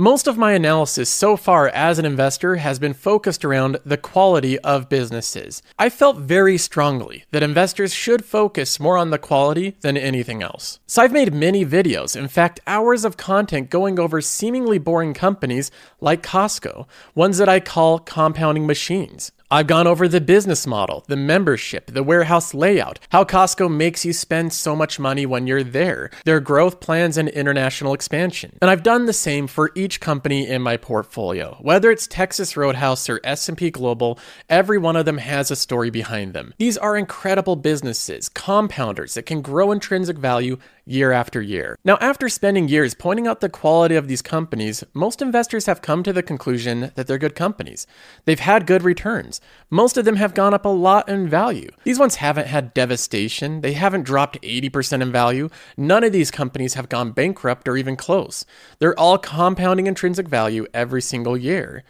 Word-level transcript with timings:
Most 0.00 0.28
of 0.28 0.38
my 0.38 0.52
analysis 0.52 1.10
so 1.10 1.36
far 1.36 1.66
as 1.70 1.98
an 1.98 2.04
investor 2.04 2.54
has 2.54 2.78
been 2.78 2.94
focused 2.94 3.44
around 3.44 3.78
the 3.84 3.96
quality 3.96 4.56
of 4.60 4.88
businesses. 4.88 5.60
I 5.76 5.88
felt 5.88 6.18
very 6.18 6.56
strongly 6.56 7.24
that 7.32 7.42
investors 7.42 7.92
should 7.92 8.24
focus 8.24 8.78
more 8.78 8.96
on 8.96 9.10
the 9.10 9.18
quality 9.18 9.76
than 9.80 9.96
anything 9.96 10.40
else. 10.40 10.78
So 10.86 11.02
I've 11.02 11.10
made 11.10 11.34
many 11.34 11.66
videos, 11.66 12.14
in 12.14 12.28
fact, 12.28 12.60
hours 12.64 13.04
of 13.04 13.16
content 13.16 13.70
going 13.70 13.98
over 13.98 14.20
seemingly 14.20 14.78
boring 14.78 15.14
companies 15.14 15.72
like 16.00 16.22
Costco, 16.22 16.86
ones 17.16 17.38
that 17.38 17.48
I 17.48 17.58
call 17.58 17.98
compounding 17.98 18.68
machines. 18.68 19.32
I've 19.50 19.66
gone 19.66 19.86
over 19.86 20.08
the 20.08 20.20
business 20.20 20.66
model, 20.66 21.04
the 21.06 21.16
membership, 21.16 21.86
the 21.86 22.02
warehouse 22.02 22.52
layout, 22.52 22.98
how 23.08 23.24
Costco 23.24 23.74
makes 23.74 24.04
you 24.04 24.12
spend 24.12 24.52
so 24.52 24.76
much 24.76 25.00
money 25.00 25.24
when 25.24 25.46
you're 25.46 25.64
there, 25.64 26.10
their 26.26 26.38
growth 26.38 26.80
plans 26.80 27.16
and 27.16 27.30
international 27.30 27.94
expansion. 27.94 28.58
And 28.60 28.70
I've 28.70 28.82
done 28.82 29.06
the 29.06 29.14
same 29.14 29.46
for 29.46 29.70
each 29.74 30.00
company 30.00 30.46
in 30.46 30.60
my 30.60 30.76
portfolio. 30.76 31.56
Whether 31.62 31.90
it's 31.90 32.06
Texas 32.06 32.58
Roadhouse 32.58 33.08
or 33.08 33.22
S&P 33.24 33.70
Global, 33.70 34.18
every 34.50 34.76
one 34.76 34.96
of 34.96 35.06
them 35.06 35.16
has 35.16 35.50
a 35.50 35.56
story 35.56 35.88
behind 35.88 36.34
them. 36.34 36.52
These 36.58 36.76
are 36.76 36.94
incredible 36.94 37.56
businesses, 37.56 38.28
compounders 38.28 39.14
that 39.14 39.24
can 39.24 39.40
grow 39.40 39.72
intrinsic 39.72 40.18
value 40.18 40.58
year 40.88 41.12
after 41.12 41.40
year. 41.40 41.78
Now, 41.84 41.98
after 42.00 42.28
spending 42.28 42.68
years 42.68 42.94
pointing 42.94 43.26
out 43.26 43.40
the 43.40 43.48
quality 43.48 43.94
of 43.94 44.08
these 44.08 44.22
companies, 44.22 44.82
most 44.94 45.20
investors 45.20 45.66
have 45.66 45.82
come 45.82 46.02
to 46.02 46.12
the 46.12 46.22
conclusion 46.22 46.90
that 46.94 47.06
they're 47.06 47.18
good 47.18 47.34
companies. 47.34 47.86
They've 48.24 48.40
had 48.40 48.66
good 48.66 48.82
returns. 48.82 49.40
Most 49.70 49.96
of 49.96 50.04
them 50.04 50.16
have 50.16 50.34
gone 50.34 50.54
up 50.54 50.64
a 50.64 50.68
lot 50.68 51.08
in 51.08 51.28
value. 51.28 51.70
These 51.84 51.98
ones 51.98 52.16
haven't 52.16 52.46
had 52.46 52.74
devastation, 52.74 53.60
they 53.60 53.74
haven't 53.74 54.04
dropped 54.04 54.40
80% 54.42 55.02
in 55.02 55.12
value. 55.12 55.48
None 55.76 56.04
of 56.04 56.12
these 56.12 56.30
companies 56.30 56.74
have 56.74 56.88
gone 56.88 57.12
bankrupt 57.12 57.68
or 57.68 57.76
even 57.76 57.96
close. 57.96 58.44
They're 58.78 58.98
all 58.98 59.18
compounding 59.18 59.86
intrinsic 59.86 60.28
value 60.28 60.66
every 60.72 61.02
single 61.02 61.36
year. 61.36 61.84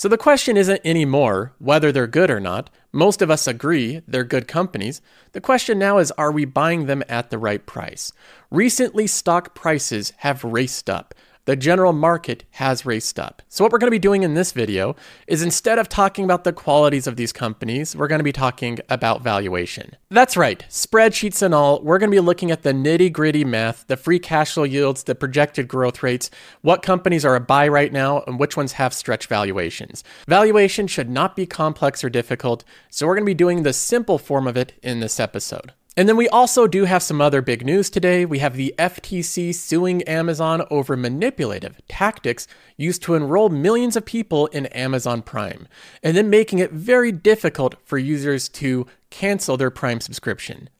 So 0.00 0.08
the 0.08 0.16
question 0.16 0.56
isn't 0.56 0.80
anymore 0.82 1.52
whether 1.58 1.92
they're 1.92 2.06
good 2.06 2.30
or 2.30 2.40
not. 2.40 2.70
Most 2.90 3.20
of 3.20 3.30
us 3.30 3.46
agree 3.46 4.00
they're 4.08 4.24
good 4.24 4.48
companies. 4.48 5.02
The 5.32 5.42
question 5.42 5.78
now 5.78 5.98
is 5.98 6.10
are 6.12 6.32
we 6.32 6.46
buying 6.46 6.86
them 6.86 7.02
at 7.06 7.28
the 7.28 7.36
right 7.36 7.66
price? 7.66 8.10
Recently, 8.50 9.06
stock 9.06 9.54
prices 9.54 10.14
have 10.16 10.42
raced 10.42 10.88
up 10.88 11.14
the 11.50 11.56
general 11.56 11.92
market 11.92 12.44
has 12.52 12.86
raced 12.86 13.18
up. 13.18 13.42
So, 13.48 13.64
what 13.64 13.72
we're 13.72 13.80
going 13.80 13.88
to 13.88 13.90
be 13.90 13.98
doing 13.98 14.22
in 14.22 14.34
this 14.34 14.52
video 14.52 14.94
is 15.26 15.42
instead 15.42 15.80
of 15.80 15.88
talking 15.88 16.24
about 16.24 16.44
the 16.44 16.52
qualities 16.52 17.08
of 17.08 17.16
these 17.16 17.32
companies, 17.32 17.96
we're 17.96 18.06
going 18.06 18.20
to 18.20 18.24
be 18.24 18.30
talking 18.30 18.78
about 18.88 19.22
valuation. 19.22 19.96
That's 20.10 20.36
right, 20.36 20.64
spreadsheets 20.68 21.42
and 21.42 21.52
all, 21.52 21.82
we're 21.82 21.98
going 21.98 22.12
to 22.12 22.14
be 22.14 22.20
looking 22.20 22.52
at 22.52 22.62
the 22.62 22.72
nitty 22.72 23.12
gritty 23.12 23.44
math, 23.44 23.84
the 23.88 23.96
free 23.96 24.20
cash 24.20 24.54
flow 24.54 24.62
yields, 24.62 25.02
the 25.02 25.16
projected 25.16 25.66
growth 25.66 26.04
rates, 26.04 26.30
what 26.60 26.82
companies 26.82 27.24
are 27.24 27.34
a 27.34 27.40
buy 27.40 27.66
right 27.66 27.92
now, 27.92 28.22
and 28.28 28.38
which 28.38 28.56
ones 28.56 28.74
have 28.74 28.94
stretch 28.94 29.26
valuations. 29.26 30.04
Valuation 30.28 30.86
should 30.86 31.10
not 31.10 31.34
be 31.34 31.46
complex 31.46 32.04
or 32.04 32.10
difficult, 32.10 32.62
so 32.90 33.08
we're 33.08 33.16
going 33.16 33.24
to 33.24 33.30
be 33.30 33.34
doing 33.34 33.64
the 33.64 33.72
simple 33.72 34.18
form 34.18 34.46
of 34.46 34.56
it 34.56 34.74
in 34.84 35.00
this 35.00 35.18
episode. 35.18 35.72
And 35.96 36.08
then 36.08 36.16
we 36.16 36.28
also 36.28 36.68
do 36.68 36.84
have 36.84 37.02
some 37.02 37.20
other 37.20 37.42
big 37.42 37.66
news 37.66 37.90
today. 37.90 38.24
We 38.24 38.38
have 38.38 38.56
the 38.56 38.74
FTC 38.78 39.52
suing 39.54 40.02
Amazon 40.04 40.64
over 40.70 40.96
manipulative 40.96 41.80
tactics 41.88 42.46
used 42.76 43.02
to 43.02 43.14
enroll 43.14 43.48
millions 43.48 43.96
of 43.96 44.04
people 44.04 44.46
in 44.48 44.66
Amazon 44.66 45.20
Prime, 45.20 45.66
and 46.02 46.16
then 46.16 46.30
making 46.30 46.60
it 46.60 46.72
very 46.72 47.10
difficult 47.10 47.74
for 47.84 47.98
users 47.98 48.48
to 48.50 48.86
cancel 49.10 49.56
their 49.56 49.70
Prime 49.70 50.00
subscription. 50.00 50.70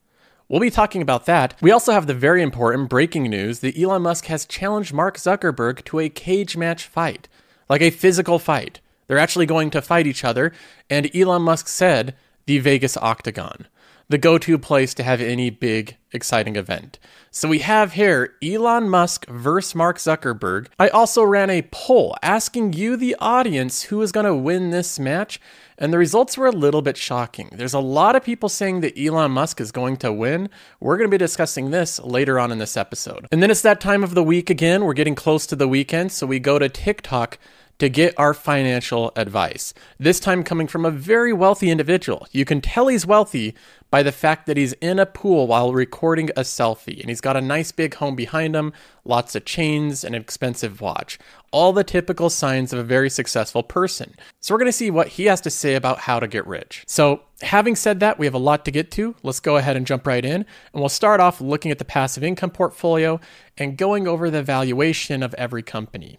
We'll 0.48 0.60
be 0.60 0.70
talking 0.70 1.02
about 1.02 1.26
that. 1.26 1.54
We 1.60 1.72
also 1.72 1.92
have 1.92 2.06
the 2.06 2.14
very 2.14 2.42
important 2.42 2.88
breaking 2.88 3.24
news 3.24 3.60
that 3.60 3.78
Elon 3.78 4.02
Musk 4.02 4.26
has 4.26 4.46
challenged 4.46 4.92
Mark 4.92 5.16
Zuckerberg 5.16 5.84
to 5.86 5.98
a 5.98 6.08
cage 6.08 6.56
match 6.56 6.86
fight, 6.86 7.28
like 7.68 7.82
a 7.82 7.90
physical 7.90 8.38
fight. 8.38 8.80
They're 9.06 9.18
actually 9.18 9.46
going 9.46 9.70
to 9.70 9.82
fight 9.82 10.06
each 10.06 10.24
other, 10.24 10.52
and 10.88 11.14
Elon 11.14 11.42
Musk 11.42 11.66
said 11.66 12.14
the 12.46 12.58
Vegas 12.58 12.96
Octagon 12.96 13.66
the 14.10 14.18
go 14.18 14.38
to 14.38 14.58
place 14.58 14.92
to 14.92 15.04
have 15.04 15.20
any 15.20 15.50
big, 15.50 15.96
exciting 16.12 16.56
event. 16.56 16.98
So 17.30 17.48
we 17.48 17.60
have 17.60 17.92
here 17.92 18.34
Elon 18.42 18.88
Musk 18.90 19.24
versus 19.28 19.72
Mark 19.72 19.98
Zuckerberg. 19.98 20.66
I 20.80 20.88
also 20.88 21.22
ran 21.22 21.48
a 21.48 21.62
poll 21.70 22.16
asking 22.20 22.72
you, 22.72 22.96
the 22.96 23.14
audience, 23.20 23.84
who 23.84 24.02
is 24.02 24.10
going 24.10 24.26
to 24.26 24.34
win 24.34 24.70
this 24.70 24.98
match. 24.98 25.40
And 25.78 25.92
the 25.92 25.98
results 25.98 26.36
were 26.36 26.48
a 26.48 26.52
little 26.52 26.82
bit 26.82 26.96
shocking. 26.96 27.50
There's 27.52 27.72
a 27.72 27.78
lot 27.78 28.16
of 28.16 28.24
people 28.24 28.48
saying 28.48 28.80
that 28.80 28.98
Elon 28.98 29.30
Musk 29.30 29.60
is 29.60 29.70
going 29.70 29.96
to 29.98 30.12
win. 30.12 30.50
We're 30.80 30.96
going 30.96 31.08
to 31.08 31.14
be 31.14 31.16
discussing 31.16 31.70
this 31.70 32.00
later 32.00 32.40
on 32.40 32.50
in 32.50 32.58
this 32.58 32.76
episode. 32.76 33.28
And 33.30 33.40
then 33.40 33.50
it's 33.50 33.62
that 33.62 33.80
time 33.80 34.02
of 34.02 34.14
the 34.14 34.24
week 34.24 34.50
again. 34.50 34.84
We're 34.84 34.92
getting 34.92 35.14
close 35.14 35.46
to 35.46 35.56
the 35.56 35.68
weekend. 35.68 36.10
So 36.10 36.26
we 36.26 36.40
go 36.40 36.58
to 36.58 36.68
TikTok 36.68 37.38
to 37.80 37.88
get 37.88 38.12
our 38.18 38.34
financial 38.34 39.10
advice. 39.16 39.72
This 39.98 40.20
time 40.20 40.44
coming 40.44 40.66
from 40.66 40.84
a 40.84 40.90
very 40.90 41.32
wealthy 41.32 41.70
individual. 41.70 42.26
You 42.30 42.44
can 42.44 42.60
tell 42.60 42.88
he's 42.88 43.06
wealthy 43.06 43.54
by 43.90 44.02
the 44.02 44.12
fact 44.12 44.46
that 44.46 44.56
he's 44.56 44.72
in 44.74 44.98
a 44.98 45.06
pool 45.06 45.46
while 45.46 45.72
recording 45.72 46.30
a 46.30 46.42
selfie 46.42 47.00
and 47.00 47.08
he's 47.08 47.20
got 47.20 47.36
a 47.36 47.40
nice 47.40 47.72
big 47.72 47.94
home 47.94 48.14
behind 48.14 48.54
him, 48.54 48.72
lots 49.04 49.34
of 49.34 49.44
chains, 49.44 50.04
and 50.04 50.14
an 50.14 50.20
expensive 50.20 50.80
watch. 50.80 51.18
All 51.50 51.72
the 51.72 51.82
typical 51.82 52.30
signs 52.30 52.72
of 52.72 52.78
a 52.78 52.84
very 52.84 53.10
successful 53.10 53.64
person. 53.64 54.14
So, 54.38 54.54
we're 54.54 54.60
going 54.60 54.66
to 54.66 54.72
see 54.72 54.90
what 54.90 55.08
he 55.08 55.24
has 55.24 55.40
to 55.42 55.50
say 55.50 55.74
about 55.74 55.98
how 55.98 56.20
to 56.20 56.28
get 56.28 56.46
rich. 56.46 56.84
So, 56.86 57.22
having 57.42 57.74
said 57.74 57.98
that, 58.00 58.18
we 58.18 58.26
have 58.26 58.34
a 58.34 58.38
lot 58.38 58.64
to 58.66 58.70
get 58.70 58.92
to. 58.92 59.16
Let's 59.24 59.40
go 59.40 59.56
ahead 59.56 59.76
and 59.76 59.86
jump 59.86 60.06
right 60.06 60.24
in. 60.24 60.32
And 60.34 60.46
we'll 60.74 60.88
start 60.88 61.18
off 61.18 61.40
looking 61.40 61.72
at 61.72 61.78
the 61.78 61.84
passive 61.84 62.22
income 62.22 62.50
portfolio 62.50 63.20
and 63.58 63.76
going 63.76 64.06
over 64.06 64.30
the 64.30 64.44
valuation 64.44 65.24
of 65.24 65.34
every 65.34 65.62
company. 65.62 66.18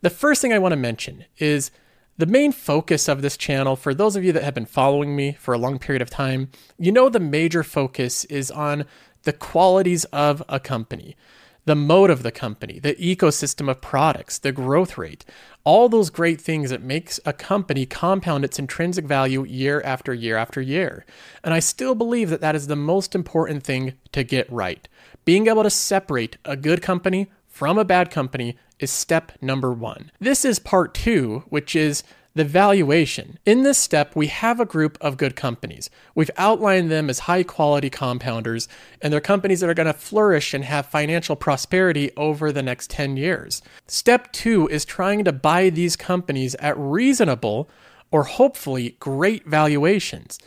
The 0.00 0.10
first 0.10 0.42
thing 0.42 0.52
I 0.52 0.58
want 0.58 0.72
to 0.72 0.76
mention 0.76 1.26
is 1.38 1.70
the 2.18 2.26
main 2.26 2.52
focus 2.52 3.08
of 3.08 3.22
this 3.22 3.36
channel, 3.36 3.74
for 3.74 3.94
those 3.94 4.16
of 4.16 4.24
you 4.24 4.32
that 4.32 4.42
have 4.42 4.54
been 4.54 4.66
following 4.66 5.16
me 5.16 5.32
for 5.32 5.54
a 5.54 5.58
long 5.58 5.78
period 5.78 6.02
of 6.02 6.10
time, 6.10 6.50
you 6.78 6.92
know 6.92 7.08
the 7.08 7.20
major 7.20 7.62
focus 7.62 8.24
is 8.26 8.50
on 8.50 8.84
the 9.22 9.32
qualities 9.32 10.04
of 10.06 10.42
a 10.48 10.60
company, 10.60 11.16
the 11.64 11.74
mode 11.74 12.10
of 12.10 12.22
the 12.22 12.32
company, 12.32 12.78
the 12.78 12.94
ecosystem 12.96 13.70
of 13.70 13.80
products, 13.80 14.38
the 14.38 14.52
growth 14.52 14.98
rate, 14.98 15.24
all 15.64 15.88
those 15.88 16.10
great 16.10 16.40
things 16.40 16.70
that 16.70 16.82
makes 16.82 17.20
a 17.24 17.32
company 17.32 17.86
compound 17.86 18.44
its 18.44 18.58
intrinsic 18.58 19.04
value 19.04 19.44
year 19.44 19.80
after 19.84 20.12
year 20.12 20.36
after 20.36 20.60
year. 20.60 21.06
And 21.44 21.54
I 21.54 21.60
still 21.60 21.94
believe 21.94 22.30
that 22.30 22.40
that 22.40 22.56
is 22.56 22.66
the 22.66 22.76
most 22.76 23.14
important 23.14 23.62
thing 23.62 23.94
to 24.10 24.24
get 24.24 24.50
right. 24.52 24.88
Being 25.24 25.46
able 25.46 25.62
to 25.62 25.70
separate 25.70 26.36
a 26.44 26.56
good 26.56 26.82
company 26.82 27.30
from 27.48 27.78
a 27.78 27.84
bad 27.84 28.10
company 28.10 28.56
is 28.82 28.90
step 28.90 29.32
number 29.40 29.72
one. 29.72 30.10
This 30.20 30.44
is 30.44 30.58
part 30.58 30.94
two, 30.94 31.44
which 31.48 31.76
is 31.76 32.02
the 32.34 32.44
valuation. 32.44 33.38
In 33.44 33.62
this 33.62 33.78
step, 33.78 34.16
we 34.16 34.28
have 34.28 34.58
a 34.58 34.64
group 34.64 34.96
of 35.00 35.16
good 35.16 35.36
companies. 35.36 35.90
We've 36.14 36.30
outlined 36.36 36.90
them 36.90 37.10
as 37.10 37.20
high 37.20 37.42
quality 37.42 37.90
compounders, 37.90 38.68
and 39.00 39.12
they're 39.12 39.20
companies 39.20 39.60
that 39.60 39.68
are 39.68 39.74
going 39.74 39.86
to 39.86 39.92
flourish 39.92 40.54
and 40.54 40.64
have 40.64 40.86
financial 40.86 41.36
prosperity 41.36 42.10
over 42.16 42.50
the 42.50 42.62
next 42.62 42.90
10 42.90 43.16
years. 43.16 43.60
Step 43.86 44.32
two 44.32 44.66
is 44.68 44.84
trying 44.84 45.24
to 45.24 45.32
buy 45.32 45.68
these 45.68 45.96
companies 45.96 46.54
at 46.56 46.78
reasonable 46.78 47.68
or 48.10 48.24
hopefully 48.24 48.96
great 48.98 49.46
valuations. 49.46 50.38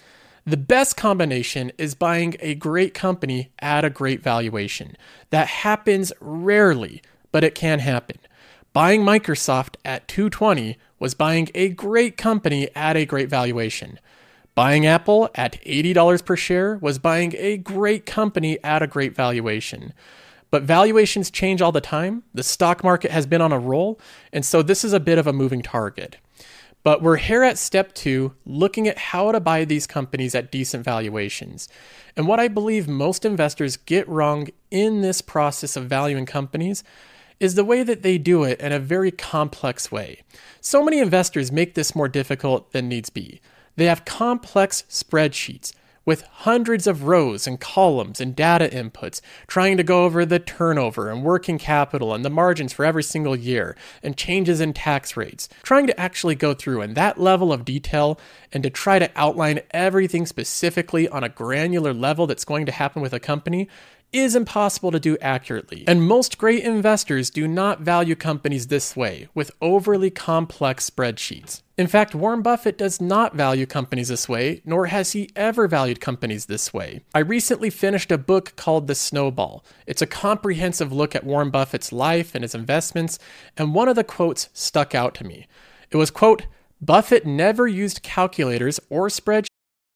The 0.48 0.58
best 0.58 0.96
combination 0.96 1.72
is 1.78 1.96
buying 1.96 2.36
a 2.40 2.54
great 2.54 2.94
company 2.94 3.52
at 3.60 3.84
a 3.84 3.90
great 3.90 4.22
valuation. 4.22 4.96
That 5.32 5.48
happens 5.48 6.14
rarely, 6.20 7.02
but 7.36 7.44
it 7.44 7.54
can 7.54 7.80
happen. 7.80 8.18
Buying 8.72 9.02
Microsoft 9.02 9.76
at 9.84 10.08
220 10.08 10.78
was 11.00 11.14
buying 11.14 11.50
a 11.54 11.68
great 11.68 12.16
company 12.16 12.70
at 12.74 12.96
a 12.96 13.04
great 13.06 13.28
valuation. 13.28 14.00
Buying 14.56 14.86
Apple 14.86 15.30
at 15.36 15.62
$80 15.64 16.24
per 16.24 16.38
share 16.38 16.78
was 16.78 16.98
buying 16.98 17.34
a 17.38 17.58
great 17.58 18.06
company 18.06 18.58
at 18.64 18.82
a 18.82 18.88
great 18.88 19.14
valuation. 19.14 19.92
But 20.50 20.64
valuations 20.64 21.30
change 21.30 21.62
all 21.62 21.74
the 21.74 21.82
time. 21.82 22.24
The 22.34 22.42
stock 22.42 22.86
market 22.86 23.12
has 23.12 23.26
been 23.26 23.42
on 23.42 23.52
a 23.52 23.60
roll, 23.60 24.00
and 24.32 24.46
so 24.46 24.62
this 24.62 24.86
is 24.86 24.94
a 24.94 25.02
bit 25.02 25.18
of 25.18 25.28
a 25.28 25.34
moving 25.34 25.62
target. 25.62 26.16
But 26.86 27.02
we're 27.02 27.18
here 27.18 27.42
at 27.42 27.58
step 27.58 27.94
two, 27.94 28.36
looking 28.46 28.88
at 28.88 29.00
how 29.00 29.32
to 29.32 29.40
buy 29.40 29.66
these 29.66 29.88
companies 29.88 30.36
at 30.36 30.52
decent 30.52 30.86
valuations. 30.86 31.68
And 32.16 32.28
what 32.28 32.40
I 32.40 32.48
believe 32.48 32.88
most 32.88 33.26
investors 33.26 33.76
get 33.76 34.08
wrong 34.08 34.50
in 34.70 35.02
this 35.02 35.20
process 35.20 35.76
of 35.76 35.88
valuing 35.88 36.28
companies 36.28 36.84
is 37.40 37.56
the 37.56 37.66
way 37.66 37.84
that 37.84 38.02
they 38.02 38.18
do 38.18 38.44
it 38.44 38.60
in 38.60 38.72
a 38.72 38.80
very 38.80 39.12
complex 39.12 39.92
way. 39.92 40.22
So 40.62 40.84
many 40.84 41.00
investors 41.00 41.52
make 41.52 41.74
this 41.74 41.96
more 41.96 42.08
difficult 42.08 42.72
than 42.72 42.88
needs 42.88 43.10
be. 43.10 43.42
They 43.76 43.86
have 43.86 44.06
complex 44.06 44.84
spreadsheets 44.90 45.74
with 46.06 46.22
hundreds 46.22 46.86
of 46.86 47.04
rows 47.04 47.48
and 47.48 47.60
columns 47.60 48.22
and 48.22 48.36
data 48.36 48.70
inputs, 48.72 49.22
trying 49.48 49.76
to 49.76 49.84
go 49.84 50.06
over 50.06 50.26
the 50.26 50.40
turnover 50.40 51.10
and 51.10 51.24
working 51.24 51.58
capital 51.58 52.14
and 52.14 52.24
the 52.24 52.30
margins 52.30 52.72
for 52.72 52.86
every 52.86 53.04
single 53.04 53.36
year 53.36 53.76
and 54.04 54.16
changes 54.16 54.62
in 54.62 54.72
tax 54.72 55.18
rates, 55.18 55.50
trying 55.64 55.88
to 55.88 56.00
actually 56.00 56.36
go 56.36 56.54
through 56.54 56.82
in 56.82 56.94
that 56.94 57.20
level 57.20 57.52
of 57.52 57.66
detail 57.66 58.20
and 58.54 58.62
to 58.64 58.70
try 58.70 59.00
to 59.00 59.12
outline 59.16 59.60
everything 59.72 60.26
specifically 60.26 61.10
on 61.10 61.24
a 61.24 61.30
granular 61.30 61.94
level 61.94 62.28
that's 62.28 62.46
going 62.46 62.66
to 62.68 62.72
happen 62.72 63.02
with 63.02 63.14
a 63.14 63.20
company 63.20 63.68
is 64.16 64.36
impossible 64.36 64.92
to 64.92 65.00
do 65.00 65.18
accurately. 65.20 65.84
And 65.88 66.02
most 66.02 66.38
great 66.38 66.64
investors 66.64 67.30
do 67.30 67.48
not 67.48 67.82
value 67.82 68.16
companies 68.16 68.68
this 68.68 68.96
way, 68.96 69.28
with 69.34 69.52
overly 69.62 70.10
complex 70.10 70.90
spreadsheets. 70.90 71.62
In 71.78 71.88
fact, 71.88 72.16
Warren 72.16 72.42
Buffett 72.42 72.78
does 72.78 73.02
not 73.02 73.36
value 73.36 73.66
companies 73.66 74.08
this 74.08 74.30
way, 74.30 74.62
nor 74.64 74.86
has 74.86 75.12
he 75.12 75.30
ever 75.36 75.68
valued 75.68 76.00
companies 76.00 76.46
this 76.46 76.74
way. 76.74 77.02
I 77.14 77.20
recently 77.20 77.70
finished 77.70 78.12
a 78.12 78.18
book 78.18 78.56
called 78.56 78.88
The 78.88 78.96
Snowball. 78.96 79.66
It's 79.86 80.02
a 80.02 80.08
comprehensive 80.08 80.94
look 80.94 81.16
at 81.16 81.26
Warren 81.26 81.50
Buffett's 81.50 81.92
life 81.92 82.34
and 82.34 82.44
his 82.44 82.56
investments, 82.56 83.20
and 83.58 83.76
one 83.76 83.90
of 83.90 83.98
the 83.98 84.06
quotes 84.06 84.48
stuck 84.54 84.96
out 84.96 85.14
to 85.16 85.26
me. 85.26 85.48
It 85.92 85.98
was, 85.98 86.12
quote, 86.12 86.48
Buffett 86.82 87.26
never 87.26 87.68
used 87.68 88.04
calculators 88.04 88.80
or 88.90 89.08
spreadsheets 89.10 89.48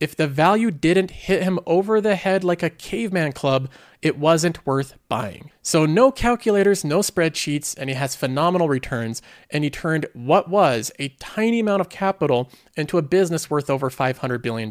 if 0.00 0.14
the 0.14 0.26
value 0.26 0.70
didn't 0.70 1.10
hit 1.10 1.42
him 1.42 1.58
over 1.66 2.00
the 2.00 2.16
head 2.16 2.44
like 2.44 2.62
a 2.62 2.70
caveman 2.70 3.32
club, 3.32 3.68
it 4.02 4.18
wasn't 4.18 4.64
worth 4.66 4.94
buying. 5.08 5.50
So, 5.62 5.86
no 5.86 6.12
calculators, 6.12 6.84
no 6.84 7.00
spreadsheets, 7.00 7.74
and 7.76 7.90
he 7.90 7.96
has 7.96 8.14
phenomenal 8.14 8.68
returns. 8.68 9.22
And 9.50 9.64
he 9.64 9.70
turned 9.70 10.06
what 10.12 10.48
was 10.48 10.92
a 10.98 11.08
tiny 11.18 11.60
amount 11.60 11.80
of 11.80 11.88
capital 11.88 12.50
into 12.76 12.98
a 12.98 13.02
business 13.02 13.50
worth 13.50 13.68
over 13.68 13.90
$500 13.90 14.42
billion. 14.42 14.70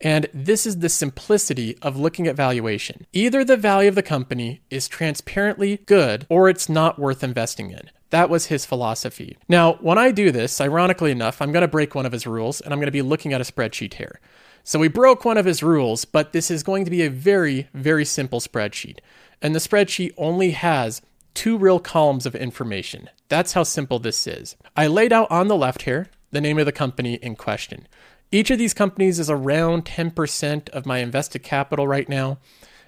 And 0.00 0.28
this 0.32 0.66
is 0.66 0.78
the 0.78 0.88
simplicity 0.88 1.76
of 1.82 1.98
looking 1.98 2.26
at 2.26 2.36
valuation. 2.36 3.06
Either 3.12 3.44
the 3.44 3.56
value 3.56 3.88
of 3.88 3.96
the 3.96 4.02
company 4.02 4.62
is 4.70 4.88
transparently 4.88 5.78
good 5.86 6.26
or 6.28 6.48
it's 6.48 6.68
not 6.68 6.98
worth 6.98 7.22
investing 7.22 7.70
in. 7.70 7.90
That 8.10 8.30
was 8.30 8.46
his 8.46 8.66
philosophy. 8.66 9.36
Now, 9.48 9.74
when 9.74 9.98
I 9.98 10.10
do 10.10 10.32
this, 10.32 10.60
ironically 10.60 11.12
enough, 11.12 11.40
I'm 11.40 11.52
going 11.52 11.62
to 11.62 11.68
break 11.68 11.94
one 11.94 12.06
of 12.06 12.12
his 12.12 12.26
rules 12.26 12.60
and 12.60 12.72
I'm 12.72 12.78
going 12.78 12.86
to 12.86 12.92
be 12.92 13.02
looking 13.02 13.32
at 13.32 13.40
a 13.40 13.44
spreadsheet 13.44 13.94
here. 13.94 14.20
So 14.64 14.78
we 14.78 14.88
broke 14.88 15.24
one 15.24 15.38
of 15.38 15.46
his 15.46 15.62
rules, 15.62 16.04
but 16.04 16.32
this 16.32 16.50
is 16.50 16.62
going 16.62 16.84
to 16.84 16.90
be 16.90 17.02
a 17.02 17.10
very, 17.10 17.68
very 17.74 18.04
simple 18.04 18.40
spreadsheet. 18.40 18.98
And 19.42 19.54
the 19.54 19.58
spreadsheet 19.58 20.12
only 20.16 20.50
has 20.52 21.02
two 21.34 21.56
real 21.56 21.78
columns 21.78 22.26
of 22.26 22.34
information. 22.34 23.08
That's 23.28 23.52
how 23.54 23.62
simple 23.62 23.98
this 23.98 24.26
is. 24.26 24.56
I 24.76 24.86
laid 24.86 25.12
out 25.12 25.30
on 25.30 25.48
the 25.48 25.56
left 25.56 25.82
here 25.82 26.08
the 26.30 26.40
name 26.40 26.58
of 26.58 26.66
the 26.66 26.72
company 26.72 27.14
in 27.14 27.36
question. 27.36 27.88
Each 28.32 28.50
of 28.50 28.58
these 28.58 28.74
companies 28.74 29.18
is 29.18 29.30
around 29.30 29.84
10% 29.84 30.68
of 30.70 30.86
my 30.86 30.98
invested 30.98 31.42
capital 31.42 31.88
right 31.88 32.08
now. 32.08 32.38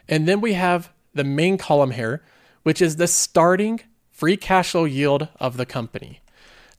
And 0.08 0.28
then 0.28 0.40
we 0.40 0.52
have 0.52 0.92
the 1.14 1.24
main 1.24 1.58
column 1.58 1.92
here, 1.92 2.22
which 2.62 2.80
is 2.80 2.96
the 2.96 3.08
starting 3.08 3.80
free 4.10 4.36
cash 4.36 4.70
flow 4.70 4.84
yield 4.84 5.28
of 5.40 5.56
the 5.56 5.66
company. 5.66 6.20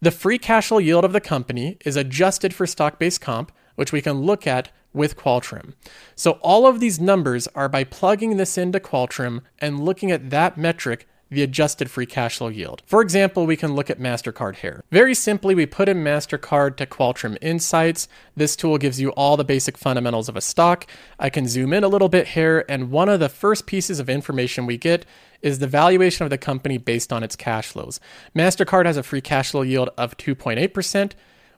The 0.01 0.11
free 0.11 0.37
cash 0.37 0.67
flow 0.67 0.77
yield 0.77 1.03
of 1.03 1.13
the 1.13 1.21
company 1.21 1.77
is 1.85 1.95
adjusted 1.95 2.53
for 2.53 2.67
stock 2.67 2.99
based 2.99 3.21
comp, 3.21 3.51
which 3.75 3.91
we 3.91 4.01
can 4.01 4.21
look 4.21 4.47
at 4.47 4.69
with 4.93 5.17
Qualtrim. 5.17 5.73
So 6.15 6.33
all 6.41 6.67
of 6.67 6.79
these 6.79 6.99
numbers 6.99 7.47
are 7.55 7.69
by 7.69 7.83
plugging 7.83 8.37
this 8.37 8.57
into 8.57 8.79
Qualtrim 8.79 9.41
and 9.59 9.83
looking 9.83 10.11
at 10.11 10.29
that 10.29 10.57
metric 10.57 11.07
the 11.33 11.43
adjusted 11.43 11.89
free 11.89 12.05
cash 12.05 12.37
flow 12.37 12.47
yield. 12.47 12.81
For 12.85 13.01
example, 13.01 13.45
we 13.45 13.57
can 13.57 13.75
look 13.75 13.89
at 13.89 13.99
MasterCard 13.99 14.57
here. 14.57 14.83
Very 14.91 15.13
simply, 15.13 15.55
we 15.55 15.65
put 15.65 15.89
in 15.89 16.03
MasterCard 16.03 16.77
to 16.77 16.85
Qualtrim 16.85 17.37
Insights. 17.41 18.07
This 18.35 18.55
tool 18.55 18.77
gives 18.77 19.01
you 19.01 19.09
all 19.11 19.35
the 19.35 19.43
basic 19.43 19.77
fundamentals 19.77 20.29
of 20.29 20.37
a 20.37 20.41
stock. 20.41 20.87
I 21.19 21.29
can 21.29 21.47
zoom 21.47 21.73
in 21.73 21.83
a 21.83 21.87
little 21.87 22.09
bit 22.09 22.29
here, 22.29 22.65
and 22.69 22.91
one 22.91 23.09
of 23.09 23.19
the 23.19 23.29
first 23.29 23.65
pieces 23.65 23.99
of 23.99 24.09
information 24.09 24.65
we 24.65 24.77
get 24.77 25.05
is 25.41 25.59
the 25.59 25.67
valuation 25.67 26.23
of 26.23 26.29
the 26.29 26.37
company 26.37 26.77
based 26.77 27.11
on 27.11 27.23
its 27.23 27.35
cash 27.35 27.67
flows. 27.67 27.99
MasterCard 28.35 28.85
has 28.85 28.97
a 28.97 29.03
free 29.03 29.21
cash 29.21 29.51
flow 29.51 29.61
yield 29.61 29.89
of 29.97 30.15
2.8%. 30.17 31.11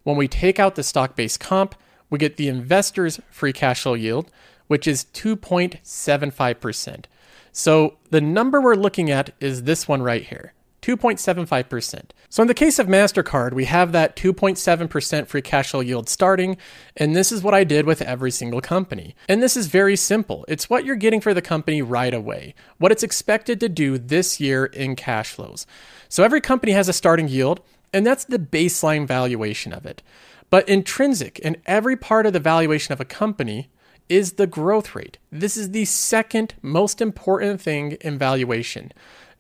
When 0.03 0.17
we 0.17 0.27
take 0.27 0.59
out 0.59 0.75
the 0.75 0.83
stock 0.83 1.15
based 1.15 1.39
comp, 1.39 1.75
we 2.09 2.17
get 2.17 2.37
the 2.37 2.47
investor's 2.47 3.19
free 3.29 3.53
cash 3.53 3.81
flow 3.81 3.93
yield, 3.93 4.31
which 4.67 4.87
is 4.87 5.05
2.75%. 5.13 7.05
So 7.51 7.97
the 8.09 8.21
number 8.21 8.59
we're 8.59 8.75
looking 8.75 9.09
at 9.09 9.33
is 9.39 9.63
this 9.63 9.87
one 9.87 10.01
right 10.01 10.23
here. 10.23 10.53
2.75%. 10.85 12.11
So 12.29 12.43
in 12.43 12.47
the 12.47 12.53
case 12.53 12.77
of 12.77 12.85
MasterCard, 12.85 13.53
we 13.53 13.65
have 13.65 13.91
that 13.93 14.15
2.7% 14.15 15.27
free 15.27 15.41
cash 15.41 15.71
flow 15.71 15.79
yield 15.79 16.07
starting, 16.07 16.57
and 16.95 17.15
this 17.15 17.31
is 17.31 17.41
what 17.41 17.55
I 17.55 17.63
did 17.63 17.87
with 17.87 18.03
every 18.03 18.29
single 18.29 18.61
company. 18.61 19.15
And 19.27 19.41
this 19.41 19.57
is 19.57 19.65
very 19.65 19.95
simple. 19.95 20.45
It's 20.47 20.69
what 20.69 20.85
you're 20.85 20.95
getting 20.95 21.21
for 21.21 21.33
the 21.33 21.41
company 21.41 21.81
right 21.81 22.13
away, 22.13 22.53
what 22.77 22.91
it's 22.91 23.01
expected 23.01 23.59
to 23.61 23.69
do 23.69 23.97
this 23.97 24.39
year 24.39 24.65
in 24.65 24.95
cash 24.95 25.31
flows. 25.31 25.65
So 26.07 26.23
every 26.23 26.41
company 26.41 26.73
has 26.73 26.87
a 26.87 26.93
starting 26.93 27.29
yield, 27.29 27.61
and 27.91 28.05
that's 28.05 28.25
the 28.25 28.37
baseline 28.37 29.07
valuation 29.07 29.73
of 29.73 29.87
it. 29.87 30.03
But 30.50 30.69
intrinsic 30.69 31.39
in 31.39 31.57
every 31.65 31.95
part 31.95 32.25
of 32.25 32.33
the 32.33 32.39
valuation 32.39 32.94
of 32.94 33.01
a 33.01 33.06
company 33.06 33.69
is 34.07 34.33
the 34.33 34.47
growth 34.47 34.95
rate. 34.95 35.18
This 35.31 35.57
is 35.57 35.71
the 35.71 35.86
second 35.86 36.53
most 36.62 37.01
important 37.01 37.62
thing 37.62 37.94
in 38.01 38.18
valuation. 38.18 38.92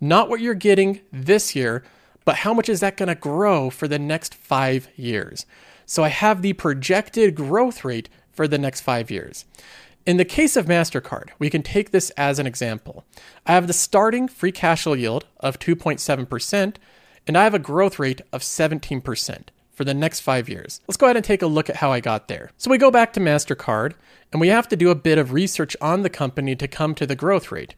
Not 0.01 0.29
what 0.29 0.41
you're 0.41 0.55
getting 0.55 1.01
this 1.11 1.55
year, 1.55 1.83
but 2.25 2.37
how 2.37 2.53
much 2.53 2.67
is 2.67 2.79
that 2.79 2.97
going 2.97 3.07
to 3.07 3.15
grow 3.15 3.69
for 3.69 3.87
the 3.87 3.99
next 3.99 4.33
five 4.33 4.89
years? 4.95 5.45
So 5.85 6.03
I 6.03 6.09
have 6.09 6.41
the 6.41 6.53
projected 6.53 7.35
growth 7.35 7.85
rate 7.85 8.09
for 8.31 8.47
the 8.47 8.57
next 8.57 8.81
five 8.81 9.11
years. 9.11 9.45
In 10.05 10.17
the 10.17 10.25
case 10.25 10.55
of 10.55 10.65
MasterCard, 10.65 11.29
we 11.39 11.49
can 11.49 11.63
take 11.63 11.91
this 11.91 12.09
as 12.11 12.37
an 12.37 12.47
example. 12.47 13.05
I 13.45 13.53
have 13.53 13.67
the 13.67 13.73
starting 13.73 14.27
free 14.27 14.51
cash 14.51 14.83
flow 14.83 14.93
yield 14.93 15.25
of 15.39 15.59
2.7%, 15.59 16.75
and 17.27 17.37
I 17.37 17.43
have 17.43 17.53
a 17.53 17.59
growth 17.59 17.97
rate 17.97 18.21
of 18.31 18.41
17% 18.41 19.45
for 19.75 19.83
the 19.83 19.93
next 19.93 20.21
five 20.21 20.49
years. 20.49 20.81
Let's 20.87 20.97
go 20.97 21.05
ahead 21.05 21.17
and 21.17 21.25
take 21.25 21.41
a 21.41 21.47
look 21.47 21.69
at 21.69 21.75
how 21.77 21.91
I 21.91 21.99
got 21.99 22.27
there. 22.27 22.51
So 22.57 22.71
we 22.71 22.77
go 22.77 22.89
back 22.89 23.13
to 23.13 23.19
MasterCard, 23.19 23.93
and 24.31 24.41
we 24.41 24.47
have 24.47 24.67
to 24.69 24.75
do 24.75 24.89
a 24.89 24.95
bit 24.95 25.17
of 25.17 25.33
research 25.33 25.77
on 25.79 26.01
the 26.01 26.09
company 26.09 26.55
to 26.55 26.67
come 26.67 26.95
to 26.95 27.05
the 27.05 27.15
growth 27.15 27.51
rate. 27.51 27.75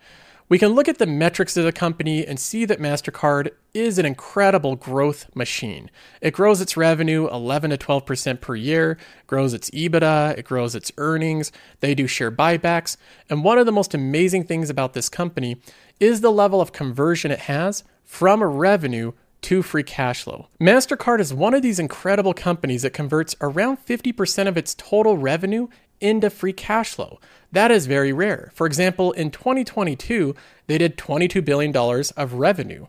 We 0.50 0.58
can 0.58 0.70
look 0.70 0.88
at 0.88 0.98
the 0.98 1.06
metrics 1.06 1.58
of 1.58 1.66
the 1.66 1.74
company 1.74 2.26
and 2.26 2.40
see 2.40 2.64
that 2.64 2.80
MasterCard 2.80 3.50
is 3.74 4.00
an 4.00 4.06
incredible 4.06 4.78
growth 4.78 5.30
machine. 5.36 5.92
It 6.22 6.32
grows 6.32 6.62
its 6.62 6.78
revenue 6.78 7.28
11 7.28 7.72
to 7.72 7.78
12% 7.78 8.40
per 8.40 8.56
year, 8.56 8.98
grows 9.26 9.54
its 9.54 9.70
EBITDA, 9.72 10.38
it 10.38 10.46
grows 10.46 10.74
its 10.74 10.90
earnings, 10.98 11.52
they 11.82 11.94
do 11.94 12.08
share 12.08 12.32
buybacks, 12.32 12.96
and 13.30 13.44
one 13.44 13.58
of 13.58 13.66
the 13.66 13.74
most 13.74 13.94
amazing 13.94 14.46
things 14.46 14.70
about 14.70 14.94
this 14.94 15.10
company 15.10 15.58
is 16.00 16.22
the 16.22 16.32
level 16.32 16.62
of 16.62 16.72
conversion 16.72 17.30
it 17.30 17.40
has 17.40 17.84
from 18.06 18.42
revenue 18.42 19.12
to 19.48 19.64
free 19.64 19.82
cash 19.82 20.24
flow. 20.24 20.50
MasterCard 20.60 21.22
is 21.22 21.34
one 21.34 21.54
of 21.54 21.62
these 21.62 21.80
incredible 21.80 22.34
companies 22.34 22.82
that 22.82 22.92
converts 22.92 23.34
around 23.40 23.78
50% 23.78 24.46
of 24.46 24.58
its 24.58 24.76
total 24.76 25.18
revenue 25.18 25.70
into 26.02 26.30
free 26.30 26.52
cash 26.52 26.96
flow. 26.96 27.18
That 27.54 27.72
is 27.72 27.86
very 27.86 28.12
rare. 28.12 28.52
For 28.54 28.68
example, 28.68 29.14
in 29.14 29.32
2022, 29.32 30.36
they 30.68 30.78
did 30.78 30.98
$22 30.98 31.46
billion 31.46 31.74
of 32.18 32.34
revenue. 32.34 32.88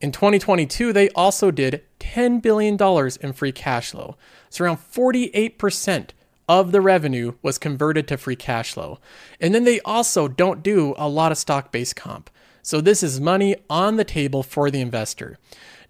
In 0.00 0.10
2022, 0.10 0.94
they 0.94 1.10
also 1.10 1.50
did 1.50 1.82
$10 2.00 2.40
billion 2.40 2.78
in 3.20 3.32
free 3.34 3.52
cash 3.52 3.90
flow. 3.90 4.16
So 4.48 4.64
around 4.64 4.78
48% 4.78 6.08
of 6.48 6.72
the 6.72 6.80
revenue 6.80 7.34
was 7.42 7.58
converted 7.58 8.08
to 8.08 8.16
free 8.16 8.34
cash 8.34 8.72
flow. 8.72 8.98
And 9.42 9.54
then 9.54 9.64
they 9.64 9.80
also 9.80 10.26
don't 10.26 10.62
do 10.62 10.94
a 10.96 11.06
lot 11.06 11.32
of 11.32 11.36
stock 11.36 11.70
based 11.70 11.96
comp. 11.96 12.30
So 12.62 12.80
this 12.80 13.02
is 13.02 13.20
money 13.20 13.56
on 13.70 13.96
the 13.96 14.04
table 14.04 14.42
for 14.42 14.70
the 14.70 14.80
investor. 14.80 15.38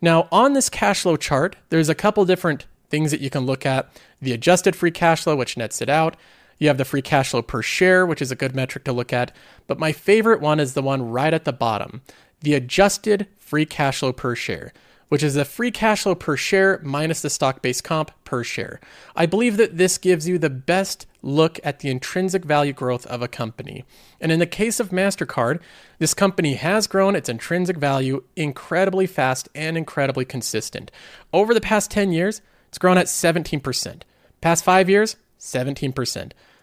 Now, 0.00 0.28
on 0.30 0.52
this 0.52 0.68
cash 0.68 1.02
flow 1.02 1.16
chart, 1.16 1.56
there's 1.70 1.88
a 1.88 1.94
couple 1.94 2.24
different 2.24 2.66
things 2.88 3.10
that 3.10 3.20
you 3.20 3.30
can 3.30 3.46
look 3.46 3.66
at 3.66 3.90
the 4.20 4.32
adjusted 4.32 4.76
free 4.76 4.90
cash 4.90 5.22
flow, 5.22 5.36
which 5.36 5.56
nets 5.56 5.82
it 5.82 5.88
out. 5.88 6.16
You 6.58 6.68
have 6.68 6.78
the 6.78 6.84
free 6.84 7.02
cash 7.02 7.30
flow 7.30 7.42
per 7.42 7.62
share, 7.62 8.04
which 8.06 8.22
is 8.22 8.30
a 8.30 8.36
good 8.36 8.54
metric 8.54 8.84
to 8.84 8.92
look 8.92 9.12
at. 9.12 9.34
But 9.66 9.78
my 9.78 9.92
favorite 9.92 10.40
one 10.40 10.60
is 10.60 10.74
the 10.74 10.82
one 10.82 11.08
right 11.10 11.34
at 11.34 11.44
the 11.44 11.52
bottom 11.52 12.02
the 12.40 12.54
adjusted 12.54 13.26
free 13.36 13.66
cash 13.66 13.98
flow 13.98 14.12
per 14.12 14.34
share, 14.36 14.72
which 15.08 15.22
is 15.22 15.34
the 15.34 15.44
free 15.44 15.70
cash 15.70 16.02
flow 16.02 16.14
per 16.14 16.36
share 16.36 16.80
minus 16.82 17.22
the 17.22 17.30
stock 17.30 17.62
based 17.62 17.84
comp 17.84 18.10
per 18.24 18.44
share. 18.44 18.80
I 19.16 19.26
believe 19.26 19.56
that 19.56 19.76
this 19.76 19.98
gives 19.98 20.28
you 20.28 20.38
the 20.38 20.50
best 20.50 21.06
look 21.22 21.58
at 21.64 21.80
the 21.80 21.90
intrinsic 21.90 22.44
value 22.44 22.72
growth 22.72 23.06
of 23.06 23.22
a 23.22 23.28
company. 23.28 23.84
And 24.20 24.30
in 24.30 24.38
the 24.38 24.46
case 24.46 24.80
of 24.80 24.90
MasterCard, 24.90 25.60
this 25.98 26.14
company 26.14 26.54
has 26.54 26.86
grown 26.86 27.16
its 27.16 27.28
intrinsic 27.28 27.76
value 27.76 28.22
incredibly 28.36 29.06
fast 29.06 29.48
and 29.54 29.76
incredibly 29.76 30.24
consistent. 30.24 30.90
Over 31.32 31.54
the 31.54 31.60
past 31.60 31.90
10 31.90 32.12
years, 32.12 32.40
it's 32.68 32.78
grown 32.78 32.98
at 32.98 33.06
17%. 33.06 34.02
Past 34.40 34.64
five 34.64 34.88
years, 34.88 35.16
17%. 35.40 35.94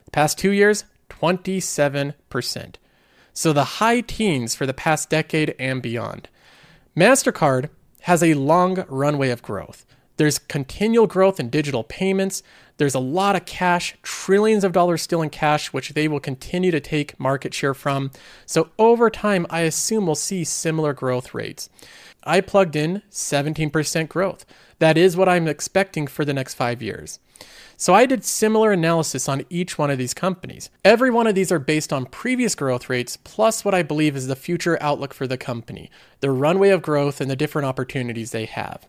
The 0.05 0.11
past 0.11 0.37
two 0.37 0.51
years, 0.51 0.85
27%. 1.09 2.75
So 3.33 3.51
the 3.51 3.63
high 3.63 4.01
teens 4.01 4.55
for 4.55 4.65
the 4.65 4.73
past 4.73 5.09
decade 5.09 5.55
and 5.59 5.81
beyond. 5.81 6.29
MasterCard 6.95 7.69
has 8.05 8.21
a 8.21 8.35
long 8.35 8.85
runway 8.87 9.31
of 9.31 9.41
growth. 9.41 9.83
There's 10.17 10.37
continual 10.37 11.07
growth 11.07 11.39
in 11.39 11.49
digital 11.49 11.83
payments. 11.83 12.43
There's 12.77 12.93
a 12.93 12.99
lot 12.99 13.35
of 13.35 13.45
cash, 13.47 13.97
trillions 14.03 14.63
of 14.63 14.71
dollars 14.71 15.01
still 15.01 15.23
in 15.23 15.31
cash, 15.31 15.73
which 15.73 15.89
they 15.89 16.07
will 16.07 16.19
continue 16.19 16.69
to 16.69 16.79
take 16.79 17.19
market 17.19 17.51
share 17.51 17.73
from. 17.73 18.11
So 18.45 18.69
over 18.77 19.09
time, 19.09 19.47
I 19.49 19.61
assume 19.61 20.05
we'll 20.05 20.13
see 20.13 20.43
similar 20.43 20.93
growth 20.93 21.33
rates. 21.33 21.67
I 22.23 22.41
plugged 22.41 22.75
in 22.75 23.01
17% 23.09 24.07
growth. 24.07 24.45
That 24.77 24.99
is 24.99 25.17
what 25.17 25.27
I'm 25.27 25.47
expecting 25.47 26.05
for 26.05 26.23
the 26.23 26.33
next 26.33 26.53
five 26.53 26.83
years. 26.83 27.19
So 27.77 27.93
I 27.93 28.05
did 28.05 28.23
similar 28.23 28.71
analysis 28.71 29.27
on 29.27 29.43
each 29.49 29.77
one 29.77 29.91
of 29.91 29.97
these 29.97 30.13
companies. 30.13 30.69
Every 30.85 31.11
one 31.11 31.27
of 31.27 31.35
these 31.35 31.51
are 31.51 31.59
based 31.59 31.91
on 31.91 32.05
previous 32.05 32.55
growth 32.55 32.89
rates 32.89 33.17
plus 33.17 33.65
what 33.65 33.73
I 33.73 33.83
believe 33.83 34.15
is 34.15 34.27
the 34.27 34.35
future 34.35 34.77
outlook 34.81 35.13
for 35.13 35.27
the 35.27 35.37
company, 35.37 35.91
their 36.21 36.33
runway 36.33 36.69
of 36.69 36.81
growth, 36.81 37.19
and 37.19 37.29
the 37.29 37.35
different 37.35 37.65
opportunities 37.65 38.31
they 38.31 38.45
have. 38.45 38.87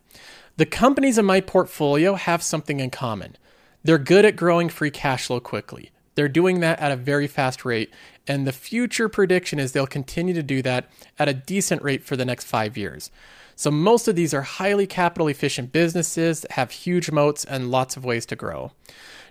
The 0.56 0.66
companies 0.66 1.18
in 1.18 1.24
my 1.24 1.40
portfolio 1.40 2.14
have 2.14 2.42
something 2.42 2.78
in 2.78 2.90
common. 2.90 3.36
They're 3.82 3.98
good 3.98 4.24
at 4.24 4.36
growing 4.36 4.68
free 4.68 4.90
cash 4.90 5.26
flow 5.26 5.40
quickly. 5.40 5.90
They're 6.14 6.28
doing 6.28 6.60
that 6.60 6.80
at 6.80 6.92
a 6.92 6.96
very 6.96 7.26
fast 7.26 7.64
rate, 7.64 7.92
and 8.26 8.46
the 8.46 8.52
future 8.52 9.08
prediction 9.08 9.58
is 9.58 9.72
they'll 9.72 9.86
continue 9.86 10.32
to 10.32 10.42
do 10.42 10.62
that 10.62 10.90
at 11.18 11.28
a 11.28 11.34
decent 11.34 11.82
rate 11.82 12.04
for 12.04 12.16
the 12.16 12.24
next 12.24 12.44
five 12.44 12.76
years. 12.76 13.10
So 13.56 13.70
most 13.70 14.06
of 14.06 14.14
these 14.14 14.34
are 14.34 14.42
highly 14.42 14.86
capital 14.86 15.28
efficient 15.28 15.72
businesses 15.72 16.42
that 16.42 16.52
have 16.52 16.70
huge 16.70 17.10
moats 17.10 17.44
and 17.44 17.70
lots 17.70 17.96
of 17.96 18.04
ways 18.04 18.26
to 18.26 18.36
grow. 18.36 18.72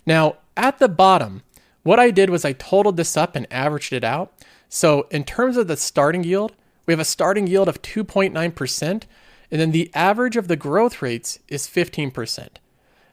Now, 0.05 0.37
at 0.57 0.79
the 0.79 0.89
bottom, 0.89 1.43
what 1.83 1.99
I 1.99 2.09
did 2.09 2.31
was 2.31 2.43
I 2.43 2.53
totaled 2.53 2.97
this 2.97 3.15
up 3.15 3.35
and 3.35 3.45
averaged 3.51 3.93
it 3.93 4.03
out. 4.03 4.33
So 4.67 5.07
in 5.11 5.23
terms 5.23 5.57
of 5.57 5.67
the 5.67 5.77
starting 5.77 6.23
yield, 6.23 6.53
we 6.87 6.93
have 6.93 6.99
a 6.99 7.05
starting 7.05 7.45
yield 7.45 7.69
of 7.69 7.83
2.9%, 7.83 8.89
and 8.89 9.05
then 9.49 9.71
the 9.71 9.91
average 9.93 10.37
of 10.37 10.47
the 10.47 10.55
growth 10.55 11.03
rates 11.03 11.37
is 11.47 11.67
15%. 11.67 12.47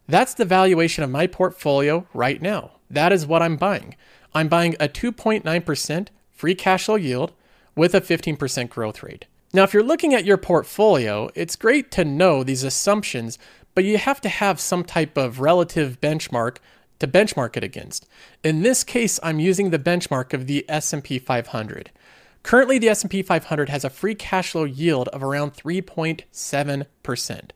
That's 0.09 0.35
the 0.35 0.47
valuation 0.47 1.05
of 1.05 1.11
my 1.11 1.27
portfolio 1.27 2.07
right 2.15 2.41
now. 2.41 2.73
That 2.91 3.13
is 3.13 3.27
what 3.27 3.43
I'm 3.43 3.57
buying. 3.57 3.97
I'm 4.35 4.49
buying 4.49 4.77
a 4.81 4.89
2.9% 4.89 6.09
free 6.31 6.55
cash 6.55 6.87
flow 6.87 6.97
yield 6.97 7.33
with 7.77 7.95
a 7.95 8.01
15% 8.01 8.71
growth 8.71 9.03
rate. 9.03 9.27
Now, 9.55 9.65
if 9.65 9.75
you're 9.75 9.83
looking 9.83 10.15
at 10.15 10.25
your 10.25 10.39
portfolio, 10.39 11.29
it's 11.35 11.57
great 11.57 11.91
to 11.93 12.07
know 12.07 12.43
these 12.43 12.65
assumptions, 12.65 13.39
but 13.75 13.85
you 13.85 13.99
have 13.99 14.19
to 14.23 14.31
have 14.31 14.59
some 14.59 14.83
type 14.83 15.19
of 15.19 15.41
relative 15.41 16.01
benchmark 16.01 16.57
to 17.01 17.07
benchmark 17.07 17.59
it 17.59 17.65
against. 17.65 18.09
In 18.43 18.63
this 18.63 18.83
case, 18.83 19.21
I'm 19.23 19.41
using 19.41 19.69
the 19.69 19.79
benchmark 19.79 20.33
of 20.33 20.47
the 20.47 20.65
S&P 20.71 21.19
500. 21.19 21.91
Currently, 22.43 22.79
the 22.79 22.89
S&P 22.89 23.23
500 23.23 23.69
has 23.69 23.85
a 23.85 23.91
free 23.91 24.15
cash 24.15 24.53
flow 24.53 24.65
yield 24.65 25.09
of 25.09 25.23
around 25.23 25.53
3.7%. 25.53 27.51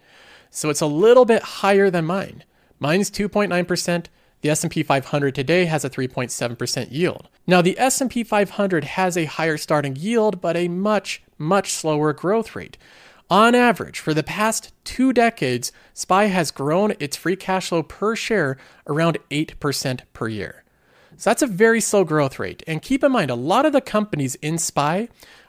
So 0.50 0.68
it's 0.68 0.82
a 0.82 0.86
little 0.86 1.24
bit 1.24 1.42
higher 1.42 1.88
than 1.90 2.04
mine. 2.04 2.44
Mine's 2.78 3.10
2.9%, 3.10 4.06
the 4.42 4.50
S&P 4.50 4.82
500 4.82 5.34
today 5.34 5.64
has 5.64 5.82
a 5.84 5.90
3.7% 5.90 6.88
yield. 6.90 7.28
Now 7.46 7.62
the 7.62 7.78
S&P 7.78 8.22
500 8.22 8.84
has 8.84 9.16
a 9.16 9.24
higher 9.24 9.56
starting 9.56 9.96
yield 9.96 10.42
but 10.42 10.56
a 10.56 10.68
much 10.68 11.22
much 11.38 11.72
slower 11.72 12.12
growth 12.12 12.56
rate. 12.56 12.76
On 13.28 13.54
average, 13.54 13.98
for 13.98 14.14
the 14.14 14.22
past 14.22 14.72
2 14.84 15.12
decades, 15.12 15.72
SPY 15.94 16.26
has 16.26 16.50
grown 16.50 16.94
its 17.00 17.16
free 17.16 17.34
cash 17.34 17.70
flow 17.70 17.82
per 17.82 18.14
share 18.14 18.56
around 18.86 19.18
8% 19.30 20.00
per 20.12 20.28
year. 20.28 20.62
So 21.16 21.30
that's 21.30 21.42
a 21.42 21.46
very 21.46 21.80
slow 21.80 22.04
growth 22.04 22.38
rate. 22.38 22.62
And 22.66 22.82
keep 22.82 23.02
in 23.02 23.10
mind 23.10 23.30
a 23.30 23.34
lot 23.34 23.66
of 23.66 23.72
the 23.72 23.80
companies 23.80 24.36
in 24.36 24.58
SPY 24.58 25.08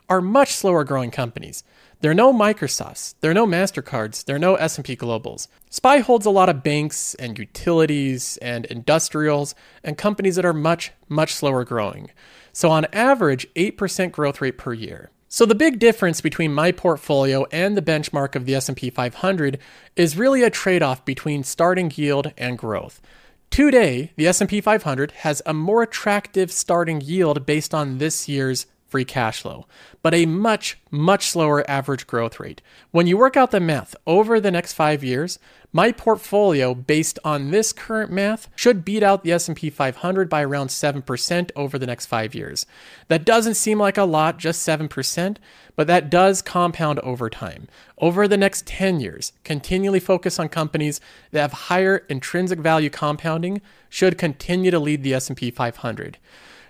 are 0.09 0.21
much 0.21 0.53
slower 0.53 0.83
growing 0.83 1.11
companies. 1.11 1.63
There 1.99 2.11
are 2.11 2.15
no 2.15 2.31
Microsofts, 2.31 3.15
there 3.21 3.31
are 3.31 3.33
no 3.33 3.47
Mastercards, 3.47 4.25
there 4.25 4.35
are 4.35 4.39
no 4.39 4.55
S&P 4.55 4.95
Globals. 4.95 5.47
SPY 5.69 5.99
holds 5.99 6.25
a 6.25 6.31
lot 6.31 6.47
of 6.47 6.63
banks 6.63 7.15
and 7.15 7.37
utilities 7.37 8.37
and 8.37 8.65
industrials 8.65 9.55
and 9.83 9.97
companies 9.97 10.35
that 10.35 10.45
are 10.45 10.53
much 10.53 10.91
much 11.09 11.33
slower 11.33 11.63
growing. 11.65 12.11
So 12.53 12.69
on 12.69 12.85
average, 12.93 13.47
8% 13.55 14.11
growth 14.11 14.41
rate 14.41 14.57
per 14.57 14.73
year. 14.73 15.09
So 15.29 15.45
the 15.45 15.55
big 15.55 15.79
difference 15.79 16.21
between 16.21 16.53
my 16.53 16.71
portfolio 16.71 17.45
and 17.51 17.75
the 17.75 17.81
benchmark 17.81 18.35
of 18.35 18.45
the 18.45 18.55
S&P 18.55 18.89
500 18.89 19.59
is 19.97 20.17
really 20.17 20.41
a 20.41 20.49
trade-off 20.49 21.03
between 21.03 21.43
starting 21.43 21.91
yield 21.93 22.31
and 22.37 22.57
growth. 22.57 23.01
Today, 23.49 24.13
the 24.15 24.25
S&P 24.27 24.61
500 24.61 25.11
has 25.11 25.41
a 25.45 25.53
more 25.53 25.83
attractive 25.83 26.49
starting 26.49 27.01
yield 27.01 27.45
based 27.45 27.73
on 27.73 27.97
this 27.97 28.29
year's 28.29 28.67
free 28.87 29.05
cash 29.05 29.41
flow, 29.41 29.65
but 30.01 30.13
a 30.13 30.25
much, 30.25 30.77
much 30.89 31.27
slower 31.27 31.69
average 31.69 32.07
growth 32.07 32.39
rate. 32.39 32.61
When 32.91 33.07
you 33.07 33.17
work 33.17 33.35
out 33.35 33.51
the 33.51 33.59
math 33.59 33.95
over 34.05 34.39
the 34.39 34.51
next 34.51 34.73
5 34.73 35.03
years, 35.03 35.39
my 35.73 35.91
portfolio 35.91 36.73
based 36.73 37.19
on 37.25 37.51
this 37.51 37.73
current 37.73 38.11
math 38.11 38.47
should 38.55 38.85
beat 38.85 39.03
out 39.03 39.23
the 39.23 39.33
S&P 39.33 39.69
500 39.69 40.29
by 40.29 40.43
around 40.43 40.69
7% 40.69 41.51
over 41.55 41.77
the 41.77 41.85
next 41.85 42.05
5 42.05 42.33
years. 42.33 42.65
That 43.09 43.25
doesn't 43.25 43.55
seem 43.55 43.77
like 43.77 43.97
a 43.97 44.03
lot, 44.03 44.37
just 44.37 44.65
7%, 44.65 45.37
but 45.75 45.87
that 45.87 46.09
does 46.09 46.41
compound 46.41 46.99
over 46.99 47.29
time. 47.29 47.67
Over 47.97 48.27
the 48.27 48.37
next 48.37 48.65
10 48.65 49.01
years, 49.01 49.33
continually 49.43 49.99
focus 49.99 50.39
on 50.39 50.49
companies 50.49 51.01
that 51.31 51.41
have 51.41 51.53
higher 51.53 51.97
intrinsic 52.09 52.59
value 52.59 52.89
compounding 52.89 53.61
should 53.89 54.17
continue 54.17 54.71
to 54.71 54.79
lead 54.79 55.03
the 55.03 55.13
S&P 55.13 55.51
500. 55.51 56.17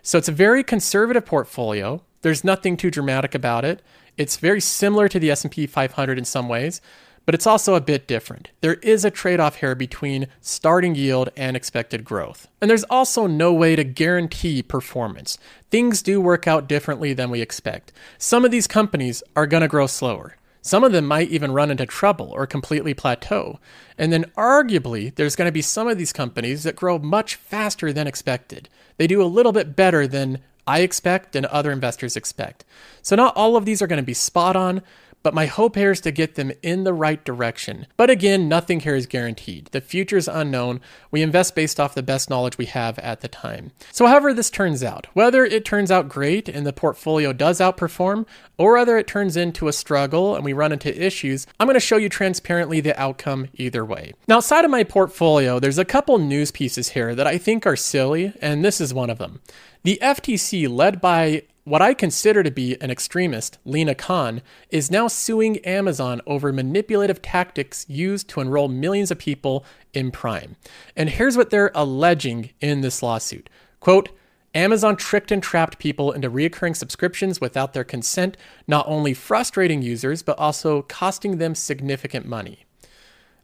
So 0.01 0.17
it's 0.17 0.29
a 0.29 0.33
very 0.33 0.63
conservative 0.63 1.25
portfolio. 1.25 2.01
There's 2.21 2.43
nothing 2.43 2.77
too 2.77 2.91
dramatic 2.91 3.35
about 3.35 3.65
it. 3.65 3.81
It's 4.17 4.37
very 4.37 4.61
similar 4.61 5.07
to 5.09 5.19
the 5.19 5.31
S&P 5.31 5.67
500 5.67 6.17
in 6.17 6.25
some 6.25 6.49
ways, 6.49 6.81
but 7.25 7.35
it's 7.35 7.45
also 7.45 7.75
a 7.75 7.81
bit 7.81 8.07
different. 8.07 8.51
There 8.61 8.75
is 8.75 9.03
a 9.03 9.11
trade-off 9.11 9.57
here 9.57 9.75
between 9.75 10.27
starting 10.39 10.95
yield 10.95 11.29
and 11.35 11.57
expected 11.57 12.05
growth. 12.05 12.47
And 12.61 12.69
there's 12.69 12.85
also 12.85 13.27
no 13.27 13.53
way 13.53 13.75
to 13.75 13.83
guarantee 13.83 14.63
performance. 14.63 15.37
Things 15.69 16.01
do 16.01 16.21
work 16.21 16.47
out 16.47 16.67
differently 16.67 17.13
than 17.13 17.29
we 17.29 17.41
expect. 17.41 17.91
Some 18.17 18.45
of 18.45 18.51
these 18.51 18.65
companies 18.65 19.21
are 19.35 19.45
going 19.45 19.61
to 19.61 19.67
grow 19.67 19.87
slower. 19.87 20.37
Some 20.61 20.83
of 20.83 20.91
them 20.91 21.05
might 21.05 21.29
even 21.29 21.51
run 21.51 21.71
into 21.71 21.85
trouble 21.85 22.29
or 22.31 22.47
completely 22.47 22.93
plateau. 22.93 23.59
And 23.97 24.11
then, 24.11 24.25
arguably, 24.37 25.15
there's 25.15 25.35
going 25.35 25.47
to 25.47 25.51
be 25.53 25.61
some 25.61 25.87
of 25.87 25.97
these 25.97 26.11
companies 26.11 26.63
that 26.63 26.75
grow 26.75 26.97
much 26.99 27.35
faster 27.35 27.93
than 27.93 28.07
expected. 28.07 28.67
They 28.97 29.07
do 29.07 29.21
a 29.21 29.25
little 29.25 29.53
bit 29.53 29.75
better 29.77 30.07
than 30.07 30.39
I 30.67 30.81
expect 30.81 31.35
and 31.35 31.45
other 31.47 31.71
investors 31.71 32.15
expect. 32.15 32.65
So, 33.01 33.15
not 33.15 33.35
all 33.35 33.55
of 33.55 33.65
these 33.65 33.81
are 33.81 33.87
going 33.87 34.01
to 34.01 34.05
be 34.05 34.13
spot 34.13 34.55
on, 34.55 34.83
but 35.23 35.33
my 35.33 35.45
hope 35.45 35.75
here 35.75 35.91
is 35.91 36.01
to 36.01 36.11
get 36.11 36.35
them 36.35 36.51
in 36.61 36.83
the 36.83 36.93
right 36.93 37.23
direction. 37.23 37.87
But 37.97 38.09
again, 38.09 38.47
nothing 38.47 38.79
here 38.81 38.95
is 38.95 39.07
guaranteed. 39.07 39.67
The 39.67 39.81
future 39.81 40.17
is 40.17 40.27
unknown. 40.27 40.79
We 41.11 41.21
invest 41.21 41.55
based 41.55 41.79
off 41.79 41.95
the 41.95 42.03
best 42.03 42.29
knowledge 42.29 42.57
we 42.57 42.67
have 42.67 42.97
at 42.99 43.21
the 43.21 43.27
time. 43.27 43.71
So, 43.91 44.05
however, 44.05 44.33
this 44.33 44.49
turns 44.49 44.83
out, 44.83 45.07
whether 45.13 45.43
it 45.43 45.65
turns 45.65 45.91
out 45.91 46.09
great 46.09 46.47
and 46.47 46.65
the 46.65 46.73
portfolio 46.73 47.33
does 47.33 47.59
outperform, 47.59 48.25
or 48.57 48.73
whether 48.73 48.97
it 48.97 49.07
turns 49.07 49.35
into 49.35 49.67
a 49.67 49.73
struggle 49.73 50.35
and 50.35 50.45
we 50.45 50.53
run 50.53 50.71
into 50.71 51.05
issues, 51.05 51.45
I'm 51.59 51.67
going 51.67 51.73
to 51.73 51.79
show 51.79 51.97
you 51.97 52.09
transparently 52.09 52.79
the 52.79 52.99
outcome 52.99 53.47
either 53.55 53.83
way. 53.83 54.13
Now, 54.27 54.37
outside 54.37 54.65
of 54.65 54.71
my 54.71 54.83
portfolio, 54.83 55.59
there's 55.59 55.77
a 55.77 55.85
couple 55.85 56.17
news 56.19 56.51
pieces 56.51 56.89
here 56.89 57.13
that 57.15 57.27
I 57.27 57.37
think 57.37 57.65
are 57.65 57.75
silly, 57.75 58.33
and 58.41 58.63
this 58.63 58.79
is 58.79 58.93
one 58.93 59.09
of 59.09 59.17
them. 59.17 59.41
The 59.83 59.99
FTC, 60.01 60.69
led 60.69 60.99
by 60.99 61.43
what 61.67 61.81
I 61.81 61.93
consider 61.93 62.43
to 62.43 62.49
be 62.49 62.81
an 62.81 62.89
extremist, 62.89 63.57
Lina 63.65 63.93
Khan, 63.93 64.41
is 64.69 64.89
now 64.89 65.09
suing 65.09 65.57
Amazon 65.65 66.21
over 66.25 66.53
manipulative 66.53 67.21
tactics 67.21 67.85
used 67.89 68.29
to 68.29 68.39
enroll 68.39 68.69
millions 68.69 69.11
of 69.11 69.17
people 69.17 69.65
in 69.93 70.09
Prime. 70.09 70.55
And 70.95 71.09
here's 71.09 71.35
what 71.35 71.49
they're 71.49 71.71
alleging 71.75 72.51
in 72.61 72.79
this 72.79 73.03
lawsuit. 73.03 73.49
Quote, 73.81 74.07
Amazon 74.55 74.95
tricked 74.95 75.29
and 75.29 75.43
trapped 75.43 75.77
people 75.77 76.13
into 76.13 76.31
reoccurring 76.31 76.73
subscriptions 76.73 77.41
without 77.41 77.73
their 77.73 77.83
consent, 77.83 78.37
not 78.65 78.87
only 78.87 79.13
frustrating 79.13 79.81
users, 79.81 80.23
but 80.23 80.39
also 80.39 80.83
costing 80.83 81.37
them 81.37 81.53
significant 81.53 82.25
money. 82.25 82.65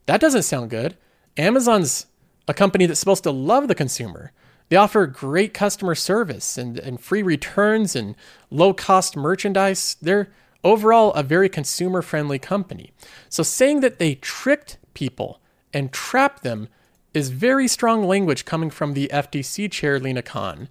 That 0.06 0.22
doesn't 0.22 0.44
sound 0.44 0.70
good. 0.70 0.96
Amazon's 1.36 2.06
a 2.48 2.54
company 2.54 2.86
that's 2.86 3.00
supposed 3.00 3.24
to 3.24 3.30
love 3.30 3.68
the 3.68 3.74
consumer. 3.74 4.32
They 4.68 4.76
offer 4.76 5.06
great 5.06 5.54
customer 5.54 5.94
service 5.94 6.58
and, 6.58 6.78
and 6.78 7.00
free 7.00 7.22
returns 7.22 7.94
and 7.94 8.14
low 8.50 8.72
cost 8.72 9.16
merchandise. 9.16 9.96
They're 10.00 10.30
overall 10.62 11.12
a 11.12 11.22
very 11.22 11.48
consumer 11.48 12.02
friendly 12.02 12.38
company. 12.38 12.92
So 13.28 13.42
saying 13.42 13.80
that 13.80 13.98
they 13.98 14.14
tricked 14.16 14.78
people 14.94 15.40
and 15.72 15.92
trapped 15.92 16.42
them 16.42 16.68
is 17.12 17.30
very 17.30 17.68
strong 17.68 18.04
language 18.04 18.44
coming 18.44 18.70
from 18.70 18.94
the 18.94 19.08
FTC 19.12 19.70
chair, 19.70 20.00
Lina 20.00 20.22
Khan. 20.22 20.68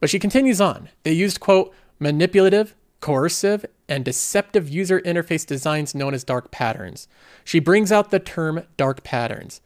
But 0.00 0.10
she 0.10 0.18
continues 0.18 0.60
on. 0.60 0.90
They 1.04 1.12
used, 1.12 1.40
quote, 1.40 1.74
manipulative, 1.98 2.74
coercive, 3.00 3.64
and 3.88 4.04
deceptive 4.04 4.68
user 4.68 5.00
interface 5.00 5.46
designs 5.46 5.94
known 5.94 6.12
as 6.12 6.24
dark 6.24 6.50
patterns. 6.50 7.08
She 7.44 7.60
brings 7.60 7.92
out 7.92 8.10
the 8.10 8.18
term 8.18 8.64
dark 8.76 9.04
patterns. 9.04 9.60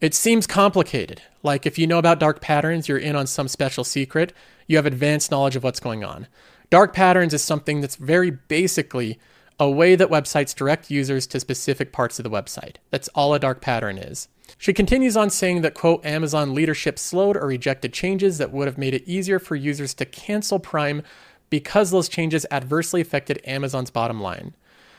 It 0.00 0.14
seems 0.14 0.46
complicated. 0.46 1.22
Like 1.42 1.64
if 1.64 1.78
you 1.78 1.86
know 1.86 1.98
about 1.98 2.20
dark 2.20 2.40
patterns, 2.40 2.88
you're 2.88 2.98
in 2.98 3.16
on 3.16 3.26
some 3.26 3.48
special 3.48 3.82
secret, 3.82 4.32
you 4.66 4.76
have 4.76 4.86
advanced 4.86 5.30
knowledge 5.30 5.56
of 5.56 5.64
what's 5.64 5.80
going 5.80 6.04
on. 6.04 6.26
Dark 6.68 6.92
patterns 6.92 7.32
is 7.32 7.42
something 7.42 7.80
that's 7.80 7.96
very 7.96 8.30
basically 8.30 9.18
a 9.58 9.70
way 9.70 9.94
that 9.96 10.10
websites 10.10 10.54
direct 10.54 10.90
users 10.90 11.26
to 11.28 11.40
specific 11.40 11.92
parts 11.92 12.18
of 12.18 12.24
the 12.24 12.30
website. 12.30 12.76
That's 12.90 13.08
all 13.14 13.32
a 13.32 13.38
dark 13.38 13.62
pattern 13.62 13.96
is. 13.96 14.28
She 14.58 14.74
continues 14.74 15.16
on 15.16 15.30
saying 15.30 15.62
that, 15.62 15.74
quote, 15.74 16.04
Amazon 16.04 16.54
leadership 16.54 16.98
slowed 16.98 17.36
or 17.36 17.46
rejected 17.46 17.94
changes 17.94 18.36
that 18.36 18.52
would 18.52 18.66
have 18.66 18.76
made 18.76 18.92
it 18.92 19.08
easier 19.08 19.38
for 19.38 19.56
users 19.56 19.94
to 19.94 20.04
cancel 20.04 20.58
Prime 20.58 21.02
because 21.48 21.90
those 21.90 22.08
changes 22.08 22.44
adversely 22.50 23.00
affected 23.00 23.40
Amazon's 23.44 23.90
bottom 23.90 24.20
line. 24.20 24.54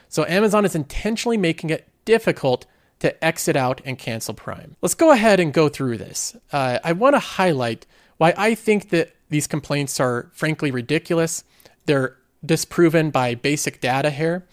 So 0.10 0.26
Amazon 0.26 0.66
is 0.66 0.76
intentionally 0.76 1.38
making 1.38 1.70
it 1.70 1.88
difficult 2.04 2.66
to 3.00 3.24
exit 3.24 3.56
out 3.56 3.82
and 3.86 3.98
cancel 3.98 4.34
Prime. 4.34 4.76
Let's 4.82 4.96
go 4.96 5.12
ahead 5.12 5.40
and 5.40 5.54
go 5.54 5.70
through 5.70 5.98
this. 5.98 6.36
Uh, 6.52 6.80
I 6.84 6.94
want 6.94 7.16
to 7.16 7.20
highlight 7.20 7.86
why 8.18 8.34
I 8.38 8.56
think 8.56 8.90
that 8.90 9.14
these 9.30 9.48
complaints 9.48 10.00
are 10.00 10.30
frankly 10.34 10.72
ridiculous. 10.72 11.44
They're 11.86 12.18
disproven 12.46 13.12
by 13.12 13.36
basic 13.36 13.82
data 13.82 14.10
here. 14.10 14.46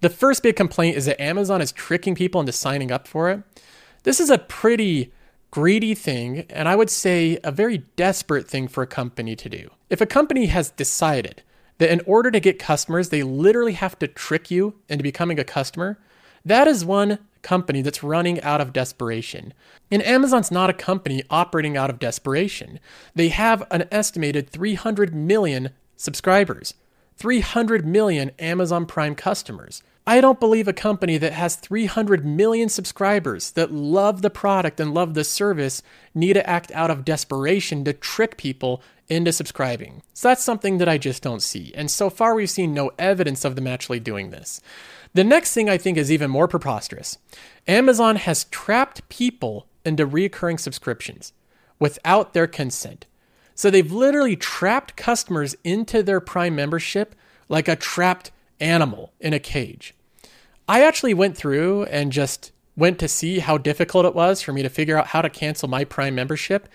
The 0.00 0.08
first 0.08 0.42
big 0.42 0.56
complaint 0.56 0.96
is 0.96 1.04
that 1.06 1.20
Amazon 1.20 1.60
is 1.60 1.72
tricking 1.72 2.14
people 2.14 2.40
into 2.40 2.52
signing 2.52 2.90
up 2.90 3.06
for 3.06 3.30
it. 3.30 3.42
This 4.02 4.18
is 4.18 4.30
a 4.30 4.38
pretty 4.38 5.12
greedy 5.50 5.94
thing, 5.94 6.46
and 6.48 6.68
I 6.68 6.76
would 6.76 6.88
say 6.88 7.38
a 7.44 7.50
very 7.50 7.78
desperate 7.96 8.48
thing 8.48 8.68
for 8.68 8.82
a 8.82 8.86
company 8.86 9.36
to 9.36 9.48
do. 9.48 9.68
If 9.90 10.00
a 10.00 10.06
company 10.06 10.46
has 10.46 10.70
decided 10.70 11.42
that 11.78 11.90
in 11.90 12.00
order 12.06 12.30
to 12.30 12.40
get 12.40 12.58
customers, 12.58 13.08
they 13.08 13.22
literally 13.22 13.72
have 13.72 13.98
to 13.98 14.08
trick 14.08 14.50
you 14.50 14.74
into 14.88 15.02
becoming 15.02 15.38
a 15.38 15.44
customer, 15.44 15.98
that 16.44 16.66
is 16.66 16.84
one 16.84 17.18
company 17.42 17.82
that's 17.82 18.02
running 18.02 18.40
out 18.42 18.60
of 18.60 18.72
desperation. 18.72 19.54
And 19.90 20.02
Amazon's 20.02 20.50
not 20.50 20.70
a 20.70 20.74
company 20.74 21.22
operating 21.30 21.76
out 21.76 21.90
of 21.90 21.98
desperation. 21.98 22.80
They 23.14 23.28
have 23.28 23.66
an 23.70 23.88
estimated 23.90 24.50
300 24.50 25.14
million 25.14 25.70
subscribers, 25.96 26.74
300 27.16 27.86
million 27.86 28.30
Amazon 28.38 28.86
Prime 28.86 29.14
customers. 29.14 29.82
I 30.06 30.20
don't 30.20 30.40
believe 30.40 30.66
a 30.66 30.72
company 30.72 31.18
that 31.18 31.34
has 31.34 31.56
300 31.56 32.24
million 32.24 32.68
subscribers 32.68 33.52
that 33.52 33.70
love 33.70 34.22
the 34.22 34.30
product 34.30 34.80
and 34.80 34.94
love 34.94 35.14
the 35.14 35.24
service 35.24 35.82
need 36.14 36.32
to 36.32 36.48
act 36.48 36.72
out 36.72 36.90
of 36.90 37.04
desperation 37.04 37.84
to 37.84 37.92
trick 37.92 38.36
people 38.36 38.82
into 39.08 39.32
subscribing. 39.32 40.02
So 40.14 40.28
that's 40.28 40.42
something 40.42 40.78
that 40.78 40.88
I 40.88 40.96
just 40.96 41.22
don't 41.22 41.42
see. 41.42 41.72
And 41.74 41.90
so 41.90 42.08
far, 42.08 42.34
we've 42.34 42.48
seen 42.48 42.72
no 42.72 42.92
evidence 42.98 43.44
of 43.44 43.56
them 43.56 43.66
actually 43.66 44.00
doing 44.00 44.30
this. 44.30 44.60
The 45.12 45.24
next 45.24 45.54
thing 45.54 45.68
I 45.68 45.76
think 45.76 45.98
is 45.98 46.12
even 46.12 46.30
more 46.30 46.48
preposterous 46.48 47.18
Amazon 47.66 48.16
has 48.16 48.44
trapped 48.44 49.08
people 49.08 49.66
into 49.84 50.06
recurring 50.06 50.58
subscriptions 50.58 51.32
without 51.78 52.32
their 52.32 52.46
consent. 52.46 53.06
So 53.54 53.70
they've 53.70 53.92
literally 53.92 54.36
trapped 54.36 54.96
customers 54.96 55.56
into 55.64 56.02
their 56.02 56.20
Prime 56.20 56.54
membership 56.54 57.14
like 57.48 57.68
a 57.68 57.76
trapped 57.76 58.30
animal 58.60 59.12
in 59.20 59.32
a 59.32 59.40
cage. 59.40 59.94
I 60.68 60.82
actually 60.82 61.14
went 61.14 61.36
through 61.36 61.84
and 61.84 62.12
just 62.12 62.52
went 62.76 62.98
to 63.00 63.08
see 63.08 63.40
how 63.40 63.58
difficult 63.58 64.06
it 64.06 64.14
was 64.14 64.40
for 64.40 64.52
me 64.52 64.62
to 64.62 64.68
figure 64.68 64.96
out 64.96 65.08
how 65.08 65.20
to 65.20 65.28
cancel 65.28 65.68
my 65.68 65.84
Prime 65.84 66.14
membership. 66.14 66.68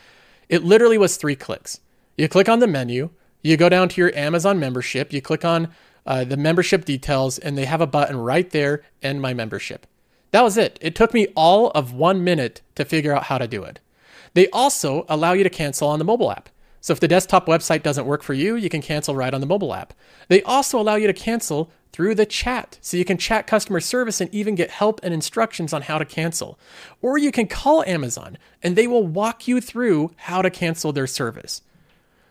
It 0.50 0.64
literally 0.64 0.98
was 0.98 1.18
three 1.18 1.36
clicks. 1.36 1.80
You 2.18 2.28
click 2.28 2.50
on 2.50 2.60
the 2.60 2.68
menu, 2.68 3.10
you 3.42 3.58
go 3.58 3.70
down 3.70 3.90
to 3.90 4.02
your 4.02 4.16
Amazon 4.16 4.60
membership, 4.60 5.14
you 5.14 5.22
click 5.22 5.46
on 5.46 5.70
uh, 6.06 6.24
the 6.24 6.38
membership 6.38 6.86
details, 6.86 7.38
and 7.40 7.58
they 7.58 7.66
have 7.66 7.82
a 7.82 7.88
button 7.88 8.18
right 8.18 8.50
there, 8.52 8.84
end 9.02 9.22
my 9.22 9.34
membership. 9.34 9.88
That 10.32 10.44
was 10.44 10.58
it. 10.58 10.78
It 10.82 10.96
took 10.96 11.14
me 11.14 11.28
all 11.36 11.72
of 11.72 11.94
one 11.94 12.24
minute 12.24 12.62
to 12.76 12.86
figure 12.86 13.16
out 13.16 13.24
how 13.24 13.38
to 13.38 13.48
do 13.48 13.64
it. 13.64 13.80
They 14.34 14.50
also 14.50 15.06
allow 15.08 15.34
you 15.34 15.44
to 15.44 15.50
cancel 15.50 15.88
on 15.88 16.00
the 16.00 16.06
mobile 16.06 16.32
app. 16.32 16.50
So 16.82 16.94
if 16.94 17.00
the 17.00 17.08
desktop 17.08 17.48
website 17.48 17.82
doesn't 17.82 18.06
work 18.06 18.22
for 18.22 18.34
you, 18.34 18.56
you 18.56 18.70
can 18.70 18.82
cancel 18.82 19.16
right 19.16 19.34
on 19.34 19.42
the 19.42 19.48
mobile 19.48 19.74
app. 19.74 19.94
They 20.28 20.44
also 20.44 20.80
allow 20.80 20.96
you 20.96 21.08
to 21.08 21.14
cancel 21.14 21.72
through 21.92 22.14
the 22.14 22.26
chat. 22.26 22.78
So 22.82 22.98
you 22.98 23.06
can 23.06 23.18
chat 23.18 23.48
customer 23.48 23.80
service 23.80 24.22
and 24.22 24.32
even 24.36 24.54
get 24.54 24.70
help 24.70 25.00
and 25.02 25.14
instructions 25.14 25.74
on 25.74 25.84
how 25.84 25.98
to 25.98 26.06
cancel. 26.06 26.60
Or 27.02 27.18
you 27.18 27.32
can 27.32 27.48
call 27.48 27.84
Amazon 27.86 28.38
and 28.62 28.76
they 28.76 28.86
will 28.86 29.08
walk 29.08 29.48
you 29.48 29.62
through 29.62 30.12
how 30.16 30.42
to 30.42 30.50
cancel 30.50 30.92
their 30.92 31.08
service. 31.08 31.62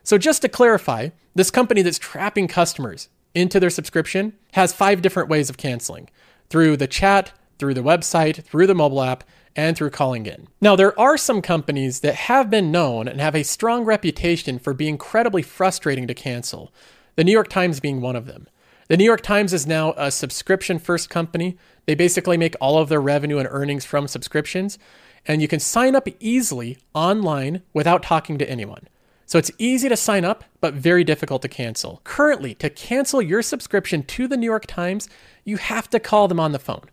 So 0.03 0.19
just 0.19 0.43
to 0.43 0.49
clarify, 0.49 1.09
this 1.35 1.51
company 1.51 1.81
that's 1.81 1.99
trapping 1.99 2.47
customers 2.47 3.09
into 3.35 3.61
their 3.61 3.71
subscription 3.71 4.35
has 4.53 4.73
five 4.73 5.03
different 5.03 5.29
ways 5.29 5.51
of 5.51 5.57
canceling 5.57 6.09
through 6.49 6.77
the 6.77 6.87
chat, 6.87 7.33
through 7.59 7.75
the 7.75 7.83
website, 7.83 8.43
through 8.45 8.67
the 8.67 8.75
mobile 8.75 9.03
app, 9.03 9.25
and 9.57 9.77
through 9.77 9.91
calling 9.91 10.27
in. 10.27 10.49
Now, 10.61 10.77
there 10.77 10.99
are 10.99 11.17
some 11.17 11.41
companies 11.41 12.01
that 12.01 12.15
have 12.15 12.51
been 12.51 12.73
known 12.73 13.07
and 13.07 13.21
have 13.21 13.35
a 13.35 13.45
strong 13.45 13.85
reputation 13.85 14.59
for 14.59 14.75
being 14.75 14.95
incredibly 14.95 15.43
frustrating 15.43 16.07
to 16.07 16.15
cancel, 16.15 16.73
the 17.17 17.25
New 17.25 17.33
York 17.33 17.49
Times 17.49 17.81
being 17.81 18.01
one 18.01 18.17
of 18.17 18.27
them. 18.27 18.49
The 18.89 18.97
New 18.97 19.05
York 19.05 19.23
Times 19.23 19.53
is 19.53 19.67
now 19.67 19.95
a 19.97 20.11
subscription 20.11 20.79
first 20.79 21.09
company. 21.09 21.57
They 21.87 21.95
basically 21.95 22.37
make 22.37 22.57
all 22.61 22.79
of 22.79 22.89
their 22.89 23.01
revenue 23.01 23.39
and 23.39 23.49
earnings 23.51 23.85
from 23.85 24.09
subscriptions, 24.09 24.79
and 25.27 25.41
you 25.41 25.49
can 25.49 25.61
sign 25.61 25.95
up 25.95 26.09
easily 26.21 26.79
online 26.93 27.63
without 27.73 28.03
talking 28.03 28.37
to 28.39 28.51
anyone. 28.51 28.89
So 29.27 29.39
it's 29.39 29.51
easy 29.59 29.89
to 29.89 29.97
sign 29.97 30.25
up, 30.25 30.45
but 30.61 30.75
very 30.75 31.05
difficult 31.05 31.43
to 31.43 31.49
cancel. 31.49 32.01
Currently, 32.05 32.55
to 32.57 32.69
cancel 32.71 33.23
your 33.23 33.43
subscription 33.43 34.03
to 34.03 34.29
the 34.29 34.37
New 34.37 34.47
York 34.47 34.67
Times, 34.67 35.09
you 35.45 35.57
have 35.57 35.89
to 35.91 36.01
call 36.01 36.29
them 36.29 36.41
on 36.41 36.53
the 36.53 36.59
phone. 36.59 36.85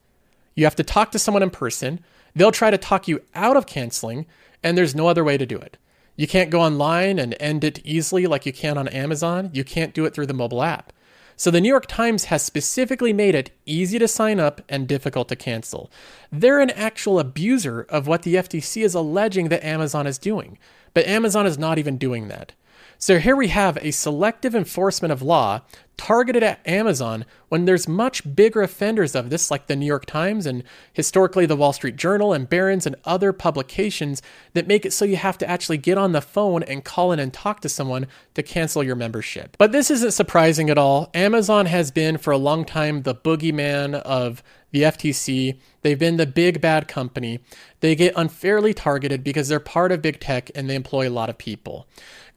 You 0.56 0.66
have 0.66 0.76
to 0.78 0.84
talk 0.84 1.12
to 1.12 1.20
someone 1.20 1.44
in 1.44 1.50
person. 1.50 2.00
They'll 2.36 2.52
try 2.52 2.72
to 2.72 2.78
talk 2.78 3.08
you 3.08 3.22
out 3.36 3.58
of 3.58 3.66
canceling, 3.66 4.26
and 4.64 4.78
there's 4.78 4.96
no 4.96 5.08
other 5.08 5.24
way 5.24 5.38
to 5.38 5.46
do 5.46 5.58
it. 5.58 5.78
You 6.16 6.28
can't 6.28 6.50
go 6.50 6.62
online 6.62 7.20
and 7.20 7.36
end 7.40 7.64
it 7.64 7.80
easily 7.86 8.28
like 8.28 8.46
you 8.46 8.54
can 8.54 8.78
on 8.78 8.88
Amazon. 8.90 9.50
You 9.54 9.64
can't 9.64 9.94
do 9.94 10.06
it 10.06 10.14
through 10.14 10.28
the 10.28 10.34
mobile 10.34 10.64
app. 10.64 10.94
So 11.36 11.50
the 11.50 11.62
New 11.62 11.70
York 11.70 11.88
Times 11.88 12.26
has 12.26 12.44
specifically 12.44 13.14
made 13.14 13.34
it 13.34 13.50
easy 13.66 13.98
to 13.98 14.08
sign 14.08 14.40
up 14.40 14.62
and 14.70 14.88
difficult 14.88 15.28
to 15.30 15.36
cancel. 15.36 15.90
They're 16.32 16.60
an 16.60 16.70
actual 16.70 17.18
abuser 17.20 17.82
of 17.90 18.06
what 18.06 18.22
the 18.22 18.36
FTC 18.36 18.84
is 18.84 18.94
alleging 18.94 19.50
that 19.50 19.66
Amazon 19.66 20.06
is 20.06 20.20
doing. 20.20 20.60
But 20.94 21.08
Amazon 21.08 21.46
is 21.46 21.58
not 21.58 21.78
even 21.78 21.98
doing 21.98 22.28
that. 22.28 22.54
So 22.98 23.18
here 23.18 23.36
we 23.36 23.48
have 23.48 23.80
a 23.82 23.90
selective 23.90 24.54
enforcement 24.54 25.12
of 25.12 25.24
law 25.24 25.62
targeted 25.98 26.44
at 26.44 26.68
Amazon 26.68 27.26
when 27.50 27.66
there's 27.66 27.88
much 27.88 28.36
bigger 28.36 28.62
offenders 28.62 29.16
of 29.16 29.32
this, 29.32 29.50
like 29.50 29.66
the 29.66 29.76
New 29.76 29.88
York 29.88 30.06
Times 30.06 30.46
and 30.46 30.64
historically 30.94 31.48
the 31.48 31.56
Wall 31.56 31.74
Street 31.74 31.96
Journal 31.96 32.32
and 32.32 32.48
Barron's 32.48 32.86
and 32.86 32.96
other 33.04 33.34
publications 33.34 34.22
that 34.54 34.68
make 34.68 34.86
it 34.86 34.94
so 34.94 35.04
you 35.04 35.16
have 35.16 35.40
to 35.40 35.50
actually 35.50 35.78
get 35.78 35.98
on 35.98 36.12
the 36.12 36.22
phone 36.22 36.62
and 36.62 36.84
call 36.84 37.12
in 37.12 37.20
and 37.20 37.34
talk 37.34 37.60
to 37.62 37.70
someone 37.70 38.06
to 38.36 38.44
cancel 38.44 38.84
your 38.84 38.96
membership. 38.96 39.58
But 39.58 39.72
this 39.72 39.90
isn't 39.90 40.12
surprising 40.12 40.70
at 40.70 40.78
all. 40.78 41.10
Amazon 41.16 41.66
has 41.66 41.90
been 41.90 42.20
for 42.20 42.30
a 42.30 42.38
long 42.38 42.66
time 42.66 43.02
the 43.02 43.16
boogeyman 43.16 43.96
of 43.96 44.44
the 44.72 44.84
FTC. 44.84 45.60
They've 45.82 46.00
been 46.00 46.18
the 46.18 46.26
big 46.26 46.62
bad 46.62 46.88
company. 46.88 47.40
They 47.80 47.96
get 47.96 48.14
unfairly 48.16 48.74
targeted 48.74 49.24
because 49.24 49.48
they're 49.48 49.60
part 49.60 49.92
of 49.92 50.02
big 50.02 50.20
tech 50.20 50.50
and 50.56 50.70
they 50.70 50.76
employ 50.76 51.08
a 51.08 51.12
lot 51.12 51.30
of 51.30 51.38
people. 51.38 51.88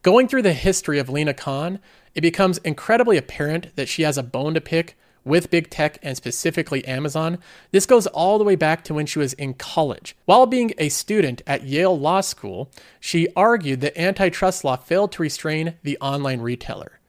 Going 0.01 0.27
through 0.27 0.43
the 0.43 0.53
history 0.53 0.99
of 0.99 1.09
Lina 1.09 1.33
Khan, 1.33 1.79
it 2.13 2.21
becomes 2.21 2.59
incredibly 2.59 3.17
apparent 3.17 3.75
that 3.75 3.89
she 3.89 4.03
has 4.03 4.17
a 4.17 4.23
bone 4.23 4.53
to 4.53 4.61
pick 4.61 4.97
with 5.25 5.49
big 5.49 5.69
tech 5.69 5.97
and 6.03 6.15
specifically 6.15 6.85
Amazon. 6.85 7.39
This 7.71 7.85
goes 7.85 8.07
all 8.07 8.37
the 8.37 8.43
way 8.43 8.55
back 8.55 8.83
to 8.83 8.93
when 8.93 9.07
she 9.07 9.19
was 9.19 9.33
in 9.33 9.55
college. 9.55 10.15
While 10.25 10.45
being 10.45 10.73
a 10.77 10.89
student 10.89 11.41
at 11.47 11.63
Yale 11.63 11.99
Law 11.99 12.21
School, 12.21 12.71
she 12.99 13.27
argued 13.35 13.81
that 13.81 13.99
antitrust 13.99 14.63
law 14.63 14.77
failed 14.77 15.11
to 15.13 15.23
restrain 15.23 15.73
the 15.83 15.97
online 15.99 16.41
retailer. 16.41 16.99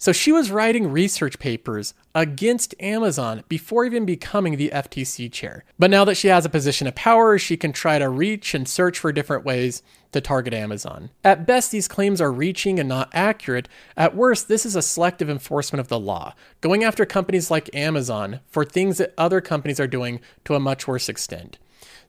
So 0.00 0.12
she 0.12 0.32
was 0.32 0.50
writing 0.50 0.90
research 0.90 1.38
papers 1.38 1.92
against 2.14 2.74
Amazon 2.80 3.44
before 3.50 3.84
even 3.84 4.06
becoming 4.06 4.56
the 4.56 4.70
FTC 4.72 5.30
chair. 5.30 5.62
But 5.78 5.90
now 5.90 6.06
that 6.06 6.14
she 6.16 6.28
has 6.28 6.46
a 6.46 6.48
position 6.48 6.86
of 6.86 6.94
power, 6.94 7.36
she 7.38 7.58
can 7.58 7.74
try 7.74 7.98
to 7.98 8.08
reach 8.08 8.54
and 8.54 8.66
search 8.66 8.98
for 8.98 9.12
different 9.12 9.44
ways 9.44 9.82
to 10.12 10.22
target 10.22 10.54
Amazon. 10.54 11.10
At 11.22 11.46
best, 11.46 11.70
these 11.70 11.86
claims 11.86 12.18
are 12.18 12.32
reaching 12.32 12.80
and 12.80 12.88
not 12.88 13.10
accurate. 13.12 13.68
At 13.94 14.16
worst, 14.16 14.48
this 14.48 14.64
is 14.64 14.74
a 14.74 14.80
selective 14.80 15.28
enforcement 15.28 15.80
of 15.80 15.88
the 15.88 16.00
law, 16.00 16.34
going 16.62 16.82
after 16.82 17.04
companies 17.04 17.50
like 17.50 17.68
Amazon 17.76 18.40
for 18.48 18.64
things 18.64 18.96
that 18.96 19.12
other 19.18 19.42
companies 19.42 19.78
are 19.78 19.86
doing 19.86 20.22
to 20.46 20.54
a 20.54 20.60
much 20.60 20.88
worse 20.88 21.10
extent. 21.10 21.58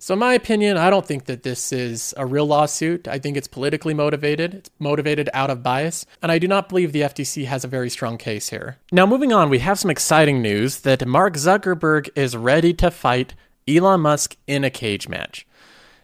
So, 0.03 0.15
in 0.15 0.19
my 0.19 0.33
opinion, 0.33 0.77
I 0.77 0.89
don't 0.89 1.05
think 1.05 1.25
that 1.25 1.43
this 1.43 1.71
is 1.71 2.11
a 2.17 2.25
real 2.25 2.47
lawsuit. 2.47 3.07
I 3.07 3.19
think 3.19 3.37
it's 3.37 3.47
politically 3.47 3.93
motivated. 3.93 4.55
It's 4.55 4.69
motivated 4.79 5.29
out 5.31 5.51
of 5.51 5.61
bias. 5.61 6.07
And 6.23 6.31
I 6.31 6.39
do 6.39 6.47
not 6.47 6.69
believe 6.69 6.91
the 6.91 7.01
FTC 7.01 7.45
has 7.45 7.63
a 7.63 7.67
very 7.67 7.91
strong 7.91 8.17
case 8.17 8.49
here. 8.49 8.77
Now, 8.91 9.05
moving 9.05 9.31
on, 9.31 9.51
we 9.51 9.59
have 9.59 9.77
some 9.77 9.91
exciting 9.91 10.41
news 10.41 10.79
that 10.79 11.07
Mark 11.07 11.35
Zuckerberg 11.35 12.09
is 12.15 12.35
ready 12.35 12.73
to 12.73 12.89
fight 12.89 13.35
Elon 13.67 14.01
Musk 14.01 14.35
in 14.47 14.63
a 14.63 14.71
cage 14.71 15.07
match. 15.07 15.45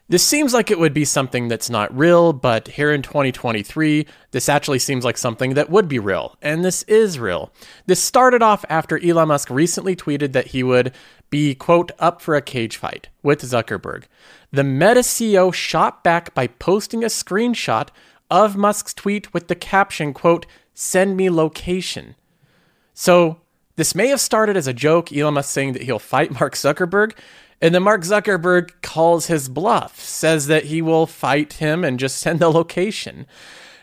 This 0.09 0.23
seems 0.23 0.53
like 0.53 0.71
it 0.71 0.79
would 0.79 0.93
be 0.93 1.03
something 1.03 1.49
that's 1.49 1.69
not 1.69 1.95
real, 1.97 2.31
but 2.31 2.69
here 2.69 2.93
in 2.93 3.01
2023, 3.01 4.07
this 4.31 4.47
actually 4.47 4.79
seems 4.79 5.03
like 5.03 5.17
something 5.17 5.55
that 5.55 5.69
would 5.69 5.89
be 5.89 5.99
real, 5.99 6.37
and 6.41 6.63
this 6.63 6.83
is 6.83 7.19
real. 7.19 7.51
This 7.87 8.01
started 8.01 8.41
off 8.41 8.63
after 8.69 8.97
Elon 9.03 9.27
Musk 9.27 9.49
recently 9.49 9.97
tweeted 9.97 10.31
that 10.31 10.47
he 10.47 10.63
would 10.63 10.93
be, 11.29 11.55
quote, 11.55 11.91
up 11.99 12.21
for 12.21 12.35
a 12.35 12.41
cage 12.41 12.77
fight 12.77 13.09
with 13.23 13.41
Zuckerberg. 13.41 14.03
The 14.51 14.63
Meta 14.63 15.01
CEO 15.01 15.53
shot 15.53 16.03
back 16.03 16.33
by 16.33 16.47
posting 16.47 17.03
a 17.03 17.07
screenshot 17.07 17.89
of 18.29 18.55
Musk's 18.55 18.93
tweet 18.93 19.33
with 19.33 19.47
the 19.47 19.55
caption, 19.55 20.13
quote, 20.13 20.45
send 20.73 21.17
me 21.17 21.29
location. 21.29 22.15
So 22.93 23.41
this 23.75 23.93
may 23.93 24.07
have 24.07 24.21
started 24.21 24.57
as 24.57 24.67
a 24.67 24.73
joke, 24.73 25.11
Elon 25.11 25.35
Musk 25.35 25.51
saying 25.51 25.73
that 25.73 25.83
he'll 25.83 25.99
fight 25.99 26.39
Mark 26.39 26.55
Zuckerberg, 26.55 27.13
and 27.61 27.73
then 27.73 27.83
Mark 27.83 28.01
Zuckerberg 28.01 28.71
calls 28.81 29.27
his 29.27 29.49
bluff, 29.49 29.99
says 29.99 30.47
that 30.47 30.65
he 30.65 30.81
will 30.81 31.07
fight 31.07 31.53
him 31.53 31.83
and 31.83 31.99
just 31.99 32.17
send 32.17 32.39
the 32.39 32.51
location. 32.51 33.25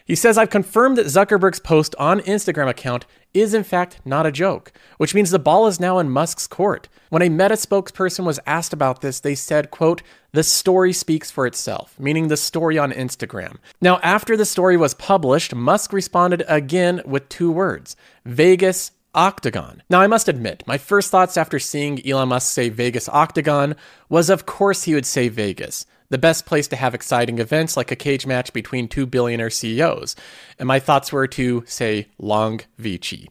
He 0.04 0.14
says, 0.14 0.36
I've 0.36 0.50
confirmed 0.50 0.98
that 0.98 1.06
Zuckerberg's 1.06 1.60
post 1.60 1.94
on 1.98 2.20
Instagram 2.20 2.68
account 2.68 3.06
is 3.34 3.52
in 3.52 3.64
fact 3.64 3.98
not 4.04 4.24
a 4.24 4.32
joke, 4.32 4.72
which 4.96 5.14
means 5.14 5.30
the 5.30 5.38
ball 5.38 5.66
is 5.66 5.80
now 5.80 5.98
in 5.98 6.08
Musk's 6.08 6.46
court. 6.46 6.88
When 7.10 7.20
a 7.20 7.28
Meta 7.28 7.54
spokesperson 7.54 8.24
was 8.24 8.40
asked 8.46 8.72
about 8.72 9.00
this, 9.00 9.20
they 9.20 9.34
said, 9.34 9.70
quote, 9.70 10.02
the 10.32 10.42
story 10.42 10.92
speaks 10.92 11.30
for 11.30 11.46
itself, 11.46 11.94
meaning 11.98 12.28
the 12.28 12.36
story 12.36 12.78
on 12.78 12.92
Instagram. 12.92 13.58
Now, 13.80 13.98
after 14.02 14.36
the 14.36 14.44
story 14.44 14.76
was 14.76 14.94
published, 14.94 15.54
Musk 15.54 15.92
responded 15.92 16.44
again 16.48 17.02
with 17.04 17.28
two 17.28 17.52
words 17.52 17.96
Vegas 18.24 18.92
Octagon. 19.14 19.82
Now, 19.88 20.00
I 20.00 20.08
must 20.08 20.28
admit, 20.28 20.64
my 20.66 20.76
first 20.76 21.10
thoughts 21.10 21.36
after 21.36 21.60
seeing 21.60 22.04
Elon 22.04 22.30
Musk 22.30 22.52
say 22.52 22.68
Vegas 22.68 23.08
Octagon 23.08 23.76
was, 24.08 24.28
of 24.28 24.44
course, 24.44 24.84
he 24.84 24.94
would 24.94 25.06
say 25.06 25.28
Vegas, 25.28 25.86
the 26.14 26.18
best 26.18 26.46
place 26.46 26.68
to 26.68 26.76
have 26.76 26.94
exciting 26.94 27.40
events 27.40 27.76
like 27.76 27.90
a 27.90 27.96
cage 27.96 28.24
match 28.24 28.52
between 28.52 28.86
two 28.86 29.04
billionaire 29.04 29.50
CEOs. 29.50 30.14
And 30.60 30.68
my 30.68 30.78
thoughts 30.78 31.10
were 31.10 31.26
to 31.26 31.64
say 31.66 32.06
Long 32.20 32.60
Vici. 32.78 33.28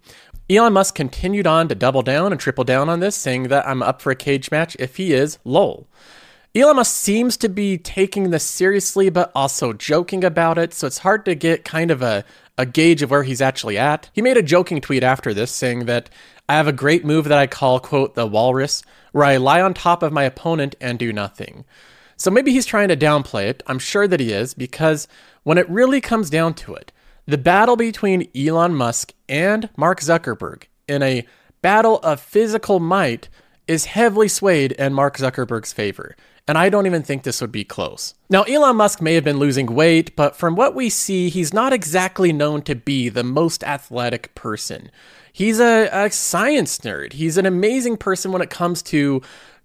Elon 0.50 0.74
Musk 0.74 0.94
continued 0.94 1.48
on 1.48 1.70
to 1.70 1.76
double 1.76 2.02
down 2.02 2.34
and 2.34 2.42
triple 2.42 2.66
down 2.66 2.90
on 2.90 3.00
this, 3.00 3.16
saying 3.16 3.44
that 3.44 3.66
I'm 3.66 3.82
up 3.82 4.02
for 4.02 4.12
a 4.12 4.18
cage 4.18 4.52
match 4.52 4.76
if 4.80 4.98
he 4.98 5.14
is, 5.14 5.40
lol. 5.46 5.88
Elon 6.54 6.76
Musk 6.76 6.94
seems 6.94 7.38
to 7.38 7.48
be 7.48 7.78
taking 7.78 8.32
this 8.32 8.44
seriously, 8.44 9.10
but 9.10 9.32
also 9.34 9.72
joking 9.72 10.26
about 10.26 10.58
it, 10.58 10.74
so 10.74 10.86
it's 10.86 10.98
hard 10.98 11.24
to 11.24 11.36
get 11.36 11.64
kind 11.64 11.90
of 11.90 12.02
a, 12.02 12.26
a 12.58 12.66
gauge 12.66 13.02
of 13.02 13.12
where 13.12 13.24
he's 13.24 13.42
actually 13.42 13.78
at. 13.78 14.10
He 14.12 14.22
made 14.22 14.36
a 14.36 14.44
joking 14.44 14.82
tweet 14.82 15.04
after 15.04 15.34
this 15.34 15.54
saying 15.54 15.86
that 15.86 16.10
I 16.50 16.56
have 16.58 16.68
a 16.68 16.74
great 16.74 17.06
move 17.06 17.30
that 17.30 17.40
I 17.40 17.48
call, 17.48 17.80
quote, 17.80 18.16
the 18.16 18.28
walrus, 18.28 18.84
where 19.14 19.24
I 19.24 19.38
lie 19.38 19.62
on 19.62 19.74
top 19.74 20.04
of 20.04 20.12
my 20.12 20.24
opponent 20.24 20.76
and 20.82 21.00
do 21.00 21.14
nothing. 21.14 21.64
So 22.18 22.32
maybe 22.32 22.52
he's 22.52 22.66
trying 22.66 22.90
to 22.90 22.98
downplay 22.98 23.46
it. 23.46 23.64
I'm 23.68 23.80
sure 23.80 24.08
that 24.08 24.20
he 24.20 24.32
is, 24.32 24.54
because 24.54 25.08
when 25.44 25.58
it 25.58 25.70
really 25.70 26.02
comes 26.02 26.30
down 26.30 26.54
to 26.56 26.76
it, 26.76 26.92
the 27.26 27.38
battle 27.38 27.76
between 27.76 28.30
Elon 28.36 28.76
Musk 28.76 29.14
and 29.30 29.70
Mark 29.78 30.02
Zuckerberg 30.02 30.64
in 30.88 31.02
a 31.02 31.26
battle 31.62 32.00
of 32.00 32.20
physical 32.20 32.80
might 32.80 33.30
is 33.68 33.86
heavily 33.86 34.28
swayed 34.28 34.74
in 34.74 34.94
Mark 34.94 35.18
Zuckerberg's 35.18 35.72
favor 35.72 36.16
and 36.48 36.58
I 36.58 36.70
don't 36.70 36.86
even 36.86 37.04
think 37.04 37.24
this 37.24 37.40
would 37.42 37.52
be 37.52 37.64
close. 37.64 38.16
Now, 38.30 38.44
Elon 38.44 38.76
Musk 38.76 39.02
may 39.02 39.14
have 39.16 39.24
been 39.24 39.40
losing 39.40 39.68
weight, 39.68 40.16
but 40.16 40.36
from 40.36 40.56
what 40.56 40.76
we 40.76 40.90
see, 40.90 41.30
he's 41.30 41.54
not 41.54 41.72
exactly 41.72 42.34
known 42.34 42.62
to 42.64 42.76
be 42.76 43.10
the 43.10 43.24
most 43.24 43.64
athletic 43.64 44.36
person. 44.36 44.92
He's 45.32 45.60
a, 45.60 45.88
a 45.92 46.12
science 46.12 46.80
nerd. 46.80 47.14
He's 47.14 47.38
an 47.38 47.46
amazing 47.46 47.98
person 47.98 48.32
when 48.32 48.42
it 48.42 48.50
comes 48.50 48.82
to 48.84 49.22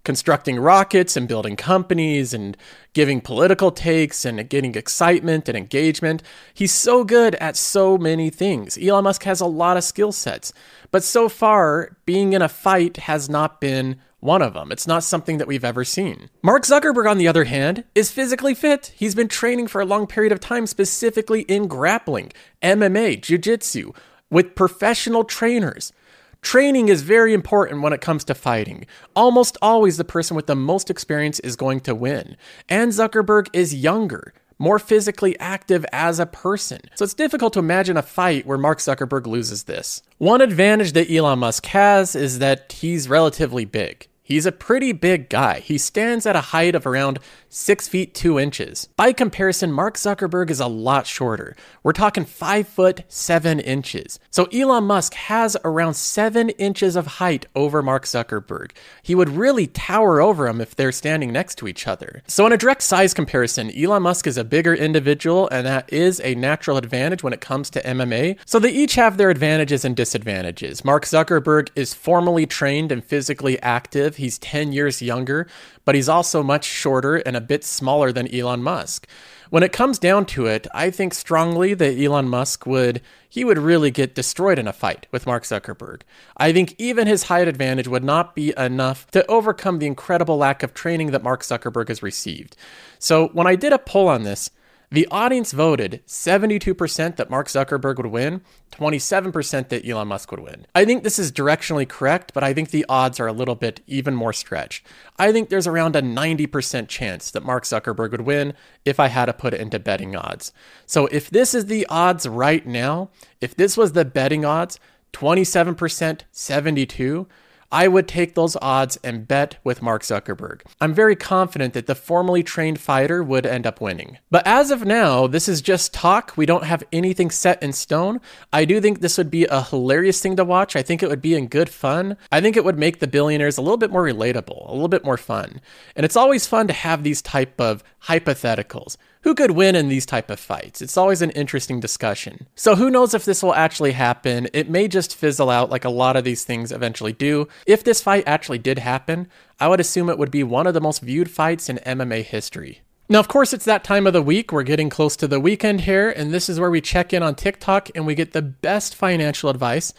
constructing 0.09 0.59
rockets 0.59 1.15
and 1.15 1.27
building 1.27 1.55
companies 1.55 2.33
and 2.33 2.57
giving 2.93 3.21
political 3.21 3.69
takes 3.69 4.25
and 4.25 4.49
getting 4.49 4.73
excitement 4.73 5.47
and 5.47 5.55
engagement. 5.55 6.23
He's 6.51 6.73
so 6.73 7.03
good 7.03 7.35
at 7.35 7.55
so 7.55 7.95
many 7.95 8.31
things. 8.31 8.75
Elon 8.81 9.03
Musk 9.03 9.21
has 9.25 9.39
a 9.39 9.45
lot 9.45 9.77
of 9.77 9.83
skill 9.83 10.11
sets, 10.11 10.51
but 10.89 11.03
so 11.03 11.29
far, 11.29 11.95
being 12.07 12.33
in 12.33 12.41
a 12.41 12.49
fight 12.49 12.97
has 12.97 13.29
not 13.29 13.61
been 13.61 13.97
one 14.19 14.41
of 14.41 14.55
them. 14.55 14.71
It's 14.71 14.87
not 14.87 15.03
something 15.03 15.37
that 15.37 15.47
we've 15.47 15.63
ever 15.63 15.85
seen. 15.85 16.31
Mark 16.41 16.63
Zuckerberg, 16.63 17.07
on 17.07 17.19
the 17.19 17.27
other 17.27 17.43
hand, 17.43 17.83
is 17.93 18.11
physically 18.11 18.55
fit. 18.55 18.91
He's 18.95 19.13
been 19.13 19.27
training 19.27 19.67
for 19.67 19.79
a 19.79 19.85
long 19.85 20.07
period 20.07 20.31
of 20.31 20.39
time, 20.39 20.65
specifically 20.65 21.41
in 21.41 21.67
grappling, 21.67 22.31
MMA, 22.63 23.21
jiu 23.21 23.37
jitsu, 23.37 23.93
with 24.31 24.55
professional 24.55 25.23
trainers. 25.23 25.93
Training 26.41 26.89
is 26.89 27.01
very 27.01 27.33
important 27.33 27.81
when 27.81 27.93
it 27.93 28.01
comes 28.01 28.23
to 28.25 28.35
fighting. 28.35 28.85
Almost 29.15 29.57
always 29.61 29.97
the 29.97 30.03
person 30.03 30.35
with 30.35 30.47
the 30.47 30.55
most 30.55 30.89
experience 30.89 31.39
is 31.41 31.55
going 31.55 31.81
to 31.81 31.93
win. 31.93 32.37
And 32.67 32.91
Zuckerberg 32.91 33.47
is 33.53 33.75
younger 33.75 34.33
more 34.59 34.77
physically 34.77 35.39
active 35.39 35.85
as 35.91 36.19
a 36.19 36.25
person. 36.25 36.81
So 36.95 37.05
it's 37.05 37.13
difficult 37.13 37.53
to 37.53 37.59
imagine 37.59 37.97
a 37.97 38.01
fight 38.01 38.45
where 38.45 38.57
Mark 38.57 38.79
Zuckerberg 38.79 39.25
loses 39.25 39.63
this. 39.63 40.03
One 40.17 40.41
advantage 40.41 40.91
that 40.91 41.09
Elon 41.09 41.39
Musk 41.39 41.65
has 41.67 42.15
is 42.15 42.39
that 42.39 42.73
he's 42.73 43.09
relatively 43.09 43.65
big. 43.65 44.07
He's 44.29 44.45
a 44.45 44.51
pretty 44.51 44.91
big 44.91 45.27
guy. 45.27 45.59
He 45.59 45.79
stands 45.79 46.27
at 46.27 46.35
a 46.35 46.41
height 46.53 46.75
of 46.75 46.85
around 46.85 47.17
6 47.49 47.87
feet 47.87 48.13
2 48.13 48.39
inches. 48.39 48.87
By 48.95 49.11
comparison, 49.11 49.71
Mark 49.71 49.97
Zuckerberg 49.97 50.51
is 50.51 50.59
a 50.59 50.67
lot 50.67 51.07
shorter. 51.07 51.55
We're 51.81 51.93
talking 51.93 52.25
5 52.25 52.67
foot 52.67 53.01
7 53.07 53.59
inches. 53.59 54.19
So 54.29 54.45
Elon 54.53 54.83
Musk 54.83 55.15
has 55.15 55.57
around 55.65 55.95
7 55.95 56.49
inches 56.49 56.95
of 56.95 57.07
height 57.07 57.47
over 57.55 57.81
Mark 57.81 58.05
Zuckerberg. 58.05 58.69
He 59.01 59.15
would 59.15 59.29
really 59.29 59.65
tower 59.65 60.21
over 60.21 60.47
him 60.47 60.61
if 60.61 60.75
they're 60.75 60.91
standing 60.91 61.33
next 61.33 61.55
to 61.57 61.67
each 61.67 61.87
other. 61.87 62.21
So, 62.27 62.45
in 62.45 62.53
a 62.53 62.57
direct 62.57 62.83
size 62.83 63.15
comparison, 63.15 63.71
Elon 63.75 64.03
Musk 64.03 64.27
is 64.27 64.37
a 64.37 64.43
bigger 64.43 64.75
individual, 64.75 65.49
and 65.49 65.65
that 65.65 65.91
is 65.91 66.21
a 66.21 66.35
natural 66.35 66.77
advantage 66.77 67.23
when 67.23 67.33
it 67.33 67.41
comes 67.41 67.71
to 67.71 67.81
MMA. 67.81 68.37
So, 68.45 68.59
they 68.59 68.69
each 68.69 68.93
have 68.93 69.17
their 69.17 69.31
advantages 69.31 69.83
and 69.83 69.95
disadvantages. 69.95 70.85
Mark 70.85 71.05
Zuckerberg 71.05 71.69
is 71.75 71.95
formally 71.95 72.45
trained 72.45 72.91
and 72.91 73.03
physically 73.03 73.59
active. 73.63 74.18
He's 74.19 74.37
10 74.37 74.71
years 74.71 75.01
younger, 75.01 75.47
but 75.85 75.95
he's 75.95 76.09
also 76.09 76.43
much 76.43 76.65
shorter 76.65 77.17
and 77.17 77.35
a 77.35 77.41
bit 77.41 77.63
smaller 77.63 78.11
than 78.11 78.33
Elon 78.33 78.61
Musk. 78.61 79.07
When 79.49 79.63
it 79.63 79.73
comes 79.73 79.97
down 79.97 80.27
to 80.27 80.45
it, 80.45 80.67
I 80.75 80.91
think 80.91 81.15
strongly 81.15 81.73
that 81.73 81.97
Elon 81.97 82.29
Musk 82.29 82.67
would 82.67 83.01
he 83.27 83.43
would 83.43 83.57
really 83.57 83.91
get 83.91 84.15
destroyed 84.15 84.57
in 84.57 84.67
a 84.67 84.73
fight 84.73 85.07
with 85.11 85.27
Mark 85.27 85.43
Zuckerberg. 85.43 86.01
I 86.37 86.51
think 86.51 86.75
even 86.77 87.07
his 87.07 87.23
height 87.23 87.47
advantage 87.47 87.87
would 87.87 88.03
not 88.03 88.35
be 88.35 88.53
enough 88.57 89.09
to 89.11 89.25
overcome 89.27 89.79
the 89.79 89.87
incredible 89.87 90.37
lack 90.37 90.63
of 90.63 90.73
training 90.73 91.11
that 91.11 91.23
Mark 91.23 91.41
Zuckerberg 91.41 91.89
has 91.89 92.01
received. 92.01 92.55
So, 92.97 93.27
when 93.29 93.47
I 93.47 93.55
did 93.55 93.71
a 93.71 93.79
poll 93.79 94.07
on 94.07 94.23
this, 94.23 94.49
the 94.91 95.07
audience 95.11 95.51
voted 95.51 96.01
72% 96.07 97.15
that 97.15 97.29
Mark 97.29 97.47
Zuckerberg 97.47 97.97
would 97.97 98.07
win, 98.07 98.41
27% 98.71 99.69
that 99.69 99.87
Elon 99.87 100.07
Musk 100.07 100.31
would 100.31 100.39
win. 100.39 100.65
I 100.73 100.83
think 100.83 101.03
this 101.03 101.19
is 101.19 101.31
directionally 101.31 101.87
correct, 101.87 102.33
but 102.33 102.43
I 102.43 102.53
think 102.53 102.71
the 102.71 102.85
odds 102.89 103.19
are 103.19 103.27
a 103.27 103.33
little 103.33 103.53
bit 103.55 103.81
even 103.85 104.15
more 104.15 104.33
stretched. 104.33 104.85
I 105.17 105.31
think 105.31 105.49
there's 105.49 105.67
around 105.67 105.95
a 105.95 106.01
90% 106.01 106.87
chance 106.87 107.29
that 107.31 107.45
Mark 107.45 107.65
Zuckerberg 107.65 108.11
would 108.11 108.21
win 108.21 108.53
if 108.83 108.99
I 108.99 109.07
had 109.07 109.25
to 109.25 109.33
put 109.33 109.53
it 109.53 109.61
into 109.61 109.77
betting 109.77 110.15
odds. 110.15 110.51
So 110.87 111.05
if 111.07 111.29
this 111.29 111.53
is 111.53 111.67
the 111.67 111.85
odds 111.87 112.27
right 112.27 112.65
now, 112.65 113.11
if 113.41 113.55
this 113.55 113.77
was 113.77 113.91
the 113.91 114.05
betting 114.05 114.43
odds, 114.43 114.79
27%, 115.13 116.21
72, 116.31 117.27
I 117.71 117.87
would 117.87 118.07
take 118.07 118.33
those 118.33 118.57
odds 118.61 118.97
and 119.03 119.27
bet 119.27 119.57
with 119.63 119.81
Mark 119.81 120.01
Zuckerberg. 120.01 120.61
I'm 120.81 120.93
very 120.93 121.15
confident 121.15 121.73
that 121.73 121.85
the 121.85 121.95
formally 121.95 122.41
trained 122.41 122.79
fighter 122.79 123.21
would 123.23 123.45
end 123.45 123.67
up 123.67 123.79
winning. 123.79 124.17
But 124.31 124.47
as 124.47 124.71
of 124.71 124.85
now, 124.85 125.27
this 125.27 125.47
is 125.47 125.61
just 125.61 125.93
talk. 125.93 126.33
We 126.35 126.47
don't 126.47 126.63
have 126.63 126.83
anything 126.91 127.29
set 127.29 127.61
in 127.61 127.73
stone. 127.73 128.21
I 128.51 128.65
do 128.65 128.81
think 128.81 129.01
this 129.01 129.17
would 129.17 129.29
be 129.29 129.45
a 129.45 129.61
hilarious 129.61 130.19
thing 130.19 130.35
to 130.37 130.43
watch. 130.43 130.75
I 130.75 130.81
think 130.81 131.03
it 131.03 131.09
would 131.09 131.21
be 131.21 131.35
in 131.35 131.47
good 131.47 131.69
fun. 131.69 132.17
I 132.31 132.41
think 132.41 132.57
it 132.57 132.65
would 132.65 132.79
make 132.79 132.99
the 132.99 133.07
billionaires 133.07 133.57
a 133.57 133.61
little 133.61 133.77
bit 133.77 133.91
more 133.91 134.03
relatable, 134.03 134.67
a 134.67 134.73
little 134.73 134.87
bit 134.87 135.05
more 135.05 135.17
fun. 135.17 135.61
And 135.95 136.05
it's 136.05 136.15
always 136.15 136.47
fun 136.47 136.67
to 136.67 136.73
have 136.73 137.03
these 137.03 137.21
type 137.21 137.61
of 137.61 137.83
hypotheticals 138.05 138.97
who 139.21 139.35
could 139.35 139.51
win 139.51 139.75
in 139.75 139.89
these 139.89 140.05
type 140.05 140.29
of 140.29 140.39
fights 140.39 140.81
it's 140.81 140.97
always 140.97 141.21
an 141.21 141.31
interesting 141.31 141.79
discussion 141.79 142.47
so 142.55 142.75
who 142.75 142.89
knows 142.89 143.13
if 143.13 143.25
this 143.25 143.43
will 143.43 143.53
actually 143.53 143.91
happen 143.91 144.47
it 144.53 144.69
may 144.69 144.87
just 144.87 145.15
fizzle 145.15 145.49
out 145.49 145.69
like 145.69 145.85
a 145.85 145.89
lot 145.89 146.15
of 146.15 146.23
these 146.23 146.43
things 146.43 146.71
eventually 146.71 147.13
do 147.13 147.47
if 147.65 147.83
this 147.83 148.01
fight 148.01 148.23
actually 148.25 148.59
did 148.59 148.79
happen 148.79 149.27
i 149.59 149.67
would 149.67 149.79
assume 149.79 150.09
it 150.09 150.17
would 150.17 150.31
be 150.31 150.43
one 150.43 150.67
of 150.67 150.73
the 150.73 150.81
most 150.81 151.01
viewed 151.01 151.29
fights 151.29 151.69
in 151.69 151.77
mma 151.77 152.23
history 152.23 152.81
now, 153.11 153.19
of 153.19 153.27
course, 153.27 153.53
it's 153.53 153.65
that 153.65 153.83
time 153.83 154.05
of 154.05 154.13
the 154.13 154.21
week. 154.21 154.51
We're 154.51 154.61
getting 154.61 154.91
close 154.91 155.15
to 155.15 155.27
the 155.27 155.39
weekend 155.39 155.81
here, 155.81 156.11
and 156.11 156.31
this 156.31 156.47
is 156.47 156.59
where 156.59 156.69
we 156.69 156.79
check 156.79 157.11
in 157.11 157.23
on 157.23 157.33
TikTok 157.33 157.89
and 157.95 158.05
we 158.05 158.13
get 158.13 158.33
the 158.33 158.43
best 158.43 158.93
financial 158.93 159.49
advice. 159.49 159.95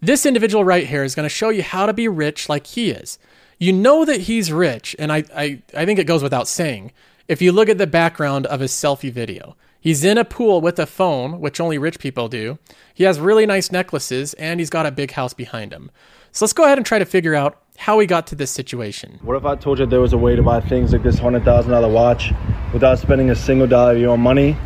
This 0.00 0.24
individual 0.24 0.64
right 0.64 0.86
here 0.86 1.04
is 1.04 1.14
going 1.14 1.26
to 1.26 1.34
show 1.34 1.50
you 1.50 1.62
how 1.62 1.84
to 1.84 1.92
be 1.92 2.08
rich 2.08 2.48
like 2.48 2.66
he 2.66 2.90
is. 2.90 3.18
You 3.58 3.74
know 3.74 4.06
that 4.06 4.22
he's 4.22 4.50
rich, 4.52 4.96
and 4.98 5.12
I, 5.12 5.24
I, 5.36 5.62
I 5.74 5.84
think 5.84 5.98
it 5.98 6.06
goes 6.06 6.22
without 6.22 6.48
saying. 6.48 6.92
If 7.28 7.42
you 7.42 7.50
look 7.50 7.68
at 7.68 7.78
the 7.78 7.88
background 7.88 8.46
of 8.46 8.60
his 8.60 8.70
selfie 8.70 9.10
video, 9.10 9.56
he's 9.80 10.04
in 10.04 10.16
a 10.16 10.24
pool 10.24 10.60
with 10.60 10.78
a 10.78 10.86
phone, 10.86 11.40
which 11.40 11.58
only 11.58 11.76
rich 11.76 11.98
people 11.98 12.28
do. 12.28 12.60
He 12.94 13.02
has 13.02 13.18
really 13.18 13.46
nice 13.46 13.72
necklaces, 13.72 14.32
and 14.34 14.60
he's 14.60 14.70
got 14.70 14.86
a 14.86 14.92
big 14.92 15.10
house 15.10 15.34
behind 15.34 15.72
him. 15.72 15.90
So 16.30 16.44
let's 16.44 16.52
go 16.52 16.64
ahead 16.64 16.78
and 16.78 16.86
try 16.86 17.00
to 17.00 17.04
figure 17.04 17.34
out 17.34 17.60
how 17.78 17.98
he 17.98 18.06
got 18.06 18.28
to 18.28 18.36
this 18.36 18.52
situation. 18.52 19.18
What 19.22 19.36
if 19.36 19.44
I 19.44 19.56
told 19.56 19.80
you 19.80 19.86
there 19.86 20.00
was 20.00 20.12
a 20.12 20.18
way 20.18 20.36
to 20.36 20.42
buy 20.42 20.60
things 20.60 20.92
like 20.92 21.02
this 21.02 21.16
$100,000 21.16 21.92
watch 21.92 22.32
without 22.72 23.00
spending 23.00 23.30
a 23.30 23.34
single 23.34 23.66
dollar 23.66 23.94
of 23.94 23.98
your 23.98 24.10
own 24.10 24.20
money? 24.20 24.56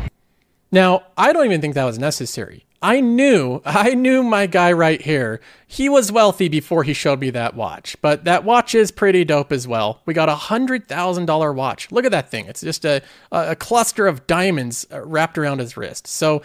Now, 0.71 1.05
I 1.17 1.33
don't 1.33 1.47
even 1.47 1.63
think 1.63 1.75
that 1.77 1.85
was 1.85 1.99
necessary. 1.99 2.67
I 2.83 3.01
knew, 3.01 3.61
I 3.67 3.95
knew 3.95 4.23
my 4.23 4.47
guy 4.47 4.73
right 4.73 5.01
here. 5.03 5.41
He 5.67 5.91
was 5.91 6.11
wealthy 6.11 6.49
before 6.49 6.83
he 6.83 6.95
showed 6.95 7.21
me 7.21 7.29
that 7.31 7.55
watch, 7.55 7.95
but 8.01 8.25
that 8.25 8.43
watch 8.43 8.75
is 8.75 8.91
pretty 8.91 9.23
dope 9.25 9.53
as 9.53 9.69
well. 9.69 10.01
We 10.07 10.15
got 10.15 10.31
a 10.31 10.35
hundred 10.35 10.89
thousand 10.89 11.27
dollar 11.27 11.53
watch. 11.53 11.93
Look 11.93 12.07
at 12.07 12.11
that 12.13 12.31
thing. 12.31 12.47
It's 12.47 12.63
just 12.63 12.87
a, 12.87 13.03
a 13.31 13.55
cluster 13.55 14.07
of 14.07 14.27
diamonds 14.27 14.87
uh, 14.91 15.03
wrapped 15.03 15.37
around 15.37 15.59
his 15.59 15.77
wrist. 15.77 16.07
So 16.07 16.41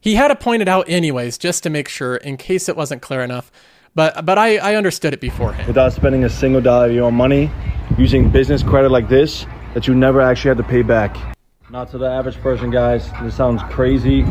he 0.00 0.16
had 0.16 0.28
to 0.28 0.36
point 0.36 0.62
it 0.62 0.68
out 0.68 0.88
anyways, 0.88 1.38
just 1.38 1.62
to 1.62 1.70
make 1.70 1.88
sure 1.88 2.16
in 2.16 2.36
case 2.36 2.68
it 2.68 2.76
wasn't 2.76 3.00
clear 3.00 3.22
enough. 3.22 3.52
But, 3.94 4.26
but 4.26 4.38
I, 4.38 4.58
I 4.58 4.74
understood 4.74 5.14
it 5.14 5.20
beforehand. 5.20 5.68
Without 5.68 5.92
spending 5.92 6.24
a 6.24 6.28
single 6.28 6.60
dollar 6.60 6.86
of 6.86 6.92
your 6.92 7.04
own 7.04 7.14
money, 7.14 7.50
using 7.96 8.28
business 8.28 8.62
credit 8.62 8.90
like 8.90 9.08
this 9.08 9.46
that 9.74 9.86
you 9.86 9.94
never 9.94 10.20
actually 10.20 10.48
have 10.48 10.58
to 10.58 10.64
pay 10.64 10.82
back. 10.82 11.35
Not 11.68 11.90
to 11.90 11.98
the 11.98 12.06
average 12.08 12.36
person, 12.36 12.70
guys. 12.70 13.10
This 13.22 13.36
sounds 13.36 13.60
crazy, 13.64 14.24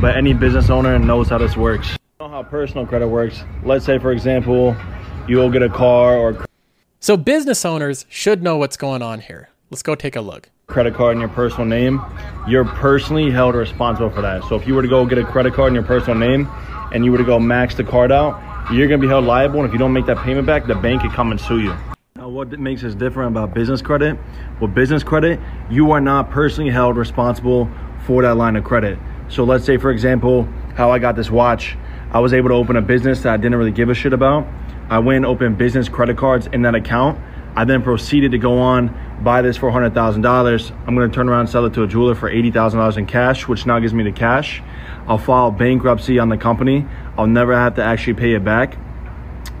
but 0.00 0.14
any 0.14 0.34
business 0.34 0.68
owner 0.68 0.98
knows 0.98 1.28
how 1.30 1.38
this 1.38 1.56
works. 1.56 1.90
You 2.20 2.26
know 2.26 2.28
how 2.28 2.42
personal 2.42 2.86
credit 2.86 3.08
works. 3.08 3.42
Let's 3.64 3.84
say, 3.86 3.98
for 3.98 4.12
example, 4.12 4.76
you 5.26 5.38
will 5.38 5.50
get 5.50 5.62
a 5.62 5.70
car 5.70 6.16
or 6.16 6.44
So 7.00 7.16
business 7.16 7.64
owners 7.64 8.04
should 8.10 8.42
know 8.42 8.58
what's 8.58 8.76
going 8.76 9.00
on 9.00 9.20
here. 9.20 9.48
Let's 9.70 9.82
go 9.82 9.94
take 9.94 10.16
a 10.16 10.20
look. 10.20 10.50
credit 10.66 10.94
card 10.94 11.14
in 11.16 11.20
your 11.20 11.30
personal 11.30 11.66
name. 11.66 12.00
You're 12.46 12.64
personally 12.64 13.30
held 13.30 13.54
responsible 13.54 14.10
for 14.10 14.20
that. 14.22 14.42
So 14.44 14.56
if 14.56 14.66
you 14.66 14.74
were 14.74 14.82
to 14.82 14.88
go 14.88 15.06
get 15.06 15.18
a 15.18 15.24
credit 15.24 15.54
card 15.54 15.68
in 15.68 15.74
your 15.74 15.84
personal 15.84 16.18
name 16.18 16.46
and 16.92 17.04
you 17.04 17.12
were 17.12 17.18
to 17.18 17.24
go 17.24 17.38
max 17.38 17.74
the 17.74 17.84
card 17.84 18.12
out, 18.12 18.40
you're 18.72 18.86
gonna 18.86 18.98
be 18.98 19.08
held 19.08 19.24
liable. 19.24 19.60
And 19.60 19.66
if 19.66 19.72
you 19.72 19.78
don't 19.78 19.92
make 19.94 20.06
that 20.06 20.18
payment 20.18 20.46
back, 20.46 20.66
the 20.66 20.74
bank 20.74 21.02
could 21.02 21.12
come 21.12 21.30
and 21.30 21.40
sue 21.40 21.60
you. 21.60 21.74
What 22.32 22.58
makes 22.58 22.82
us 22.82 22.94
different 22.94 23.32
about 23.32 23.52
business 23.52 23.82
credit? 23.82 24.18
Well, 24.58 24.70
business 24.70 25.02
credit, 25.02 25.38
you 25.68 25.90
are 25.90 26.00
not 26.00 26.30
personally 26.30 26.70
held 26.70 26.96
responsible 26.96 27.68
for 28.06 28.22
that 28.22 28.38
line 28.38 28.56
of 28.56 28.64
credit. 28.64 28.98
So 29.28 29.44
let's 29.44 29.66
say, 29.66 29.76
for 29.76 29.90
example, 29.90 30.48
how 30.74 30.90
I 30.90 30.98
got 30.98 31.14
this 31.14 31.30
watch. 31.30 31.76
I 32.10 32.20
was 32.20 32.32
able 32.32 32.48
to 32.48 32.54
open 32.54 32.76
a 32.76 32.80
business 32.80 33.20
that 33.24 33.34
I 33.34 33.36
didn't 33.36 33.56
really 33.56 33.70
give 33.70 33.90
a 33.90 33.94
shit 33.94 34.14
about. 34.14 34.46
I 34.88 34.98
went 35.00 35.16
and 35.16 35.26
opened 35.26 35.58
business 35.58 35.90
credit 35.90 36.16
cards 36.16 36.46
in 36.46 36.62
that 36.62 36.74
account. 36.74 37.20
I 37.54 37.66
then 37.66 37.82
proceeded 37.82 38.30
to 38.30 38.38
go 38.38 38.58
on, 38.58 39.20
buy 39.22 39.42
this 39.42 39.58
for 39.58 39.70
$100,000. 39.70 40.70
I'm 40.86 40.94
gonna 40.94 41.10
turn 41.10 41.28
around 41.28 41.40
and 41.40 41.50
sell 41.50 41.66
it 41.66 41.74
to 41.74 41.82
a 41.82 41.86
jeweler 41.86 42.14
for 42.14 42.30
$80,000 42.30 42.96
in 42.96 43.04
cash, 43.04 43.46
which 43.46 43.66
now 43.66 43.78
gives 43.78 43.92
me 43.92 44.04
the 44.04 44.12
cash. 44.12 44.62
I'll 45.06 45.18
file 45.18 45.50
bankruptcy 45.50 46.18
on 46.18 46.30
the 46.30 46.38
company. 46.38 46.86
I'll 47.18 47.26
never 47.26 47.54
have 47.54 47.74
to 47.74 47.84
actually 47.84 48.14
pay 48.14 48.32
it 48.32 48.42
back 48.42 48.78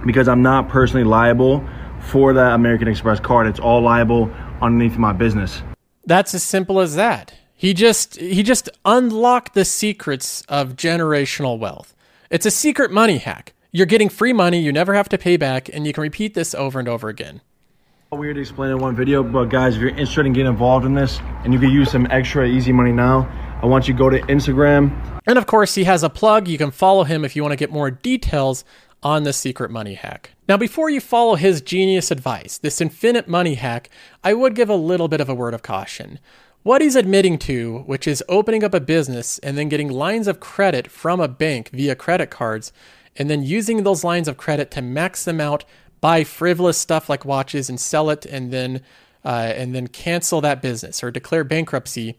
because 0.06 0.26
I'm 0.26 0.40
not 0.40 0.70
personally 0.70 1.04
liable 1.04 1.68
for 2.02 2.32
that 2.34 2.54
American 2.54 2.88
Express 2.88 3.20
card. 3.20 3.46
It's 3.46 3.60
all 3.60 3.80
liable 3.80 4.30
underneath 4.60 4.98
my 4.98 5.12
business. 5.12 5.62
That's 6.04 6.34
as 6.34 6.42
simple 6.42 6.80
as 6.80 6.96
that. 6.96 7.34
He 7.54 7.74
just 7.74 8.16
he 8.16 8.42
just 8.42 8.68
unlocked 8.84 9.54
the 9.54 9.64
secrets 9.64 10.42
of 10.48 10.74
generational 10.74 11.58
wealth. 11.58 11.94
It's 12.28 12.46
a 12.46 12.50
secret 12.50 12.90
money 12.90 13.18
hack. 13.18 13.52
You're 13.70 13.86
getting 13.86 14.08
free 14.08 14.32
money 14.32 14.58
you 14.58 14.72
never 14.72 14.94
have 14.94 15.08
to 15.10 15.18
pay 15.18 15.36
back, 15.36 15.70
and 15.72 15.86
you 15.86 15.92
can 15.92 16.02
repeat 16.02 16.34
this 16.34 16.54
over 16.54 16.78
and 16.78 16.88
over 16.88 17.08
again. 17.08 17.40
Weird 18.10 18.34
to 18.34 18.42
explain 18.42 18.72
in 18.72 18.78
one 18.78 18.94
video, 18.94 19.22
but 19.22 19.46
guys, 19.46 19.76
if 19.76 19.80
you're 19.80 19.88
interested 19.90 20.26
in 20.26 20.34
getting 20.34 20.50
involved 20.50 20.84
in 20.84 20.92
this 20.92 21.18
and 21.44 21.54
you 21.54 21.58
can 21.58 21.70
use 21.70 21.90
some 21.90 22.06
extra 22.10 22.46
easy 22.46 22.70
money 22.70 22.92
now, 22.92 23.26
I 23.62 23.66
want 23.66 23.88
you 23.88 23.94
to 23.94 23.98
go 23.98 24.10
to 24.10 24.20
Instagram. 24.22 24.92
And 25.24 25.38
of 25.38 25.46
course, 25.46 25.74
he 25.74 25.84
has 25.84 26.02
a 26.02 26.10
plug. 26.10 26.46
You 26.46 26.58
can 26.58 26.70
follow 26.70 27.04
him 27.04 27.24
if 27.24 27.34
you 27.34 27.42
want 27.42 27.52
to 27.52 27.56
get 27.56 27.70
more 27.70 27.90
details 27.90 28.64
on 29.02 29.22
the 29.22 29.32
secret 29.32 29.70
money 29.70 29.94
hack. 29.94 30.32
Now, 30.52 30.58
before 30.58 30.90
you 30.90 31.00
follow 31.00 31.36
his 31.36 31.62
genius 31.62 32.10
advice, 32.10 32.58
this 32.58 32.82
infinite 32.82 33.26
money 33.26 33.54
hack, 33.54 33.88
I 34.22 34.34
would 34.34 34.54
give 34.54 34.68
a 34.68 34.74
little 34.74 35.08
bit 35.08 35.22
of 35.22 35.30
a 35.30 35.34
word 35.34 35.54
of 35.54 35.62
caution. 35.62 36.18
What 36.62 36.82
he's 36.82 36.94
admitting 36.94 37.38
to, 37.38 37.78
which 37.86 38.06
is 38.06 38.22
opening 38.28 38.62
up 38.62 38.74
a 38.74 38.80
business 38.80 39.38
and 39.38 39.56
then 39.56 39.70
getting 39.70 39.88
lines 39.88 40.28
of 40.28 40.40
credit 40.40 40.90
from 40.90 41.20
a 41.20 41.26
bank 41.26 41.70
via 41.70 41.94
credit 41.94 42.28
cards, 42.28 42.70
and 43.16 43.30
then 43.30 43.42
using 43.42 43.82
those 43.82 44.04
lines 44.04 44.28
of 44.28 44.36
credit 44.36 44.70
to 44.72 44.82
max 44.82 45.24
them 45.24 45.40
out, 45.40 45.64
buy 46.02 46.22
frivolous 46.22 46.76
stuff 46.76 47.08
like 47.08 47.24
watches 47.24 47.70
and 47.70 47.80
sell 47.80 48.10
it, 48.10 48.26
and 48.26 48.52
then 48.52 48.82
uh, 49.24 49.54
and 49.56 49.74
then 49.74 49.86
cancel 49.86 50.42
that 50.42 50.60
business 50.60 51.02
or 51.02 51.10
declare 51.10 51.44
bankruptcy. 51.44 52.18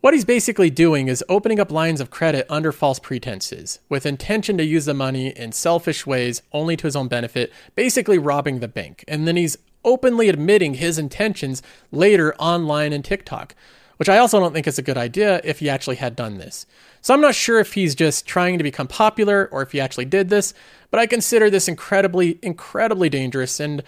What 0.00 0.14
he's 0.14 0.24
basically 0.24 0.70
doing 0.70 1.08
is 1.08 1.24
opening 1.28 1.58
up 1.58 1.72
lines 1.72 2.00
of 2.00 2.08
credit 2.08 2.46
under 2.48 2.70
false 2.70 3.00
pretenses, 3.00 3.80
with 3.88 4.06
intention 4.06 4.56
to 4.58 4.64
use 4.64 4.84
the 4.84 4.94
money 4.94 5.36
in 5.36 5.50
selfish 5.50 6.06
ways 6.06 6.40
only 6.52 6.76
to 6.76 6.86
his 6.86 6.94
own 6.94 7.08
benefit, 7.08 7.52
basically 7.74 8.16
robbing 8.16 8.60
the 8.60 8.68
bank. 8.68 9.04
And 9.08 9.26
then 9.26 9.34
he's 9.34 9.58
openly 9.84 10.28
admitting 10.28 10.74
his 10.74 11.00
intentions 11.00 11.62
later 11.90 12.32
online 12.36 12.92
and 12.92 13.04
TikTok, 13.04 13.56
which 13.96 14.08
I 14.08 14.18
also 14.18 14.38
don't 14.38 14.52
think 14.52 14.68
is 14.68 14.78
a 14.78 14.82
good 14.82 14.96
idea 14.96 15.40
if 15.42 15.58
he 15.58 15.68
actually 15.68 15.96
had 15.96 16.14
done 16.14 16.38
this. 16.38 16.64
So 17.00 17.12
I'm 17.12 17.20
not 17.20 17.34
sure 17.34 17.58
if 17.58 17.72
he's 17.72 17.96
just 17.96 18.24
trying 18.24 18.56
to 18.58 18.64
become 18.64 18.86
popular 18.86 19.48
or 19.50 19.62
if 19.62 19.72
he 19.72 19.80
actually 19.80 20.04
did 20.04 20.28
this, 20.28 20.54
but 20.92 21.00
I 21.00 21.06
consider 21.06 21.50
this 21.50 21.66
incredibly, 21.66 22.38
incredibly 22.40 23.08
dangerous 23.08 23.58
and 23.58 23.82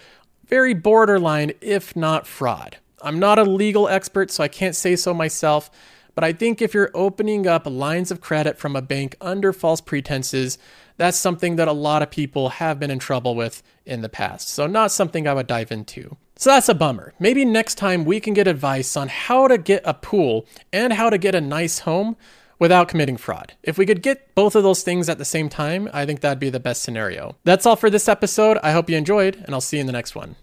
very 0.44 0.75
borderline, 0.75 1.53
if 1.61 1.94
not 1.94 2.27
fraud. 2.27 2.79
I'm 3.01 3.20
not 3.20 3.38
a 3.38 3.44
legal 3.44 3.88
expert, 3.88 4.33
so 4.33 4.42
I 4.42 4.49
can't 4.49 4.75
say 4.75 4.96
so 4.96 5.14
myself. 5.14 5.70
But 6.14 6.25
I 6.25 6.33
think 6.33 6.61
if 6.61 6.75
you're 6.75 6.90
opening 6.94 7.46
up 7.46 7.66
lines 7.66 8.11
of 8.11 8.20
credit 8.20 8.59
from 8.59 8.77
a 8.77 8.83
bank 8.83 9.16
under 9.20 9.53
false 9.53 9.81
pretenses, 9.81 10.59
that's 10.96 11.16
something 11.16 11.57
that 11.57 11.68
a 11.68 11.73
lot 11.73 12.03
of 12.03 12.11
people 12.11 12.51
have 12.51 12.79
been 12.79 12.90
in 12.90 12.99
trouble 12.99 13.35
with 13.35 13.62
in 13.87 14.03
the 14.03 14.09
past. 14.09 14.49
So, 14.49 14.66
not 14.66 14.92
something 14.92 15.27
I 15.27 15.35
would 15.35 15.46
dive 15.46 15.73
into. 15.73 16.16
So, 16.37 16.51
that's 16.51 16.68
a 16.68 16.75
bummer. 16.75 17.14
Maybe 17.18 17.44
next 17.44 17.77
time 17.77 18.05
we 18.05 18.20
can 18.20 18.35
get 18.35 18.46
advice 18.46 18.96
on 18.96 19.09
how 19.09 19.49
to 19.49 19.57
get 19.57 19.83
a 19.85 19.94
pool 19.94 20.46
and 20.73 20.92
how 20.92 21.11
to 21.11 21.18
get 21.18 21.35
a 21.35 21.40
nice 21.40 21.81
home 21.81 22.16
without 22.59 22.88
committing 22.88 23.16
fraud. 23.16 23.55
If 23.62 23.79
we 23.79 23.87
could 23.87 24.03
get 24.03 24.35
both 24.35 24.55
of 24.55 24.62
those 24.62 24.83
things 24.83 25.09
at 25.09 25.18
the 25.18 25.25
same 25.25 25.49
time, 25.49 25.88
I 25.92 26.07
think 26.07 26.20
that'd 26.20 26.38
be 26.38 26.51
the 26.51 26.61
best 26.61 26.83
scenario. 26.83 27.37
That's 27.44 27.66
all 27.66 27.77
for 27.77 27.90
this 27.90 28.09
episode. 28.09 28.59
I 28.62 28.73
hope 28.73 28.90
you 28.90 28.96
enjoyed, 28.96 29.37
and 29.37 29.55
I'll 29.55 29.61
see 29.61 29.79
you 29.79 29.81
in 29.81 29.87
the 29.87 29.92
next 29.92 30.14
one. 30.14 30.37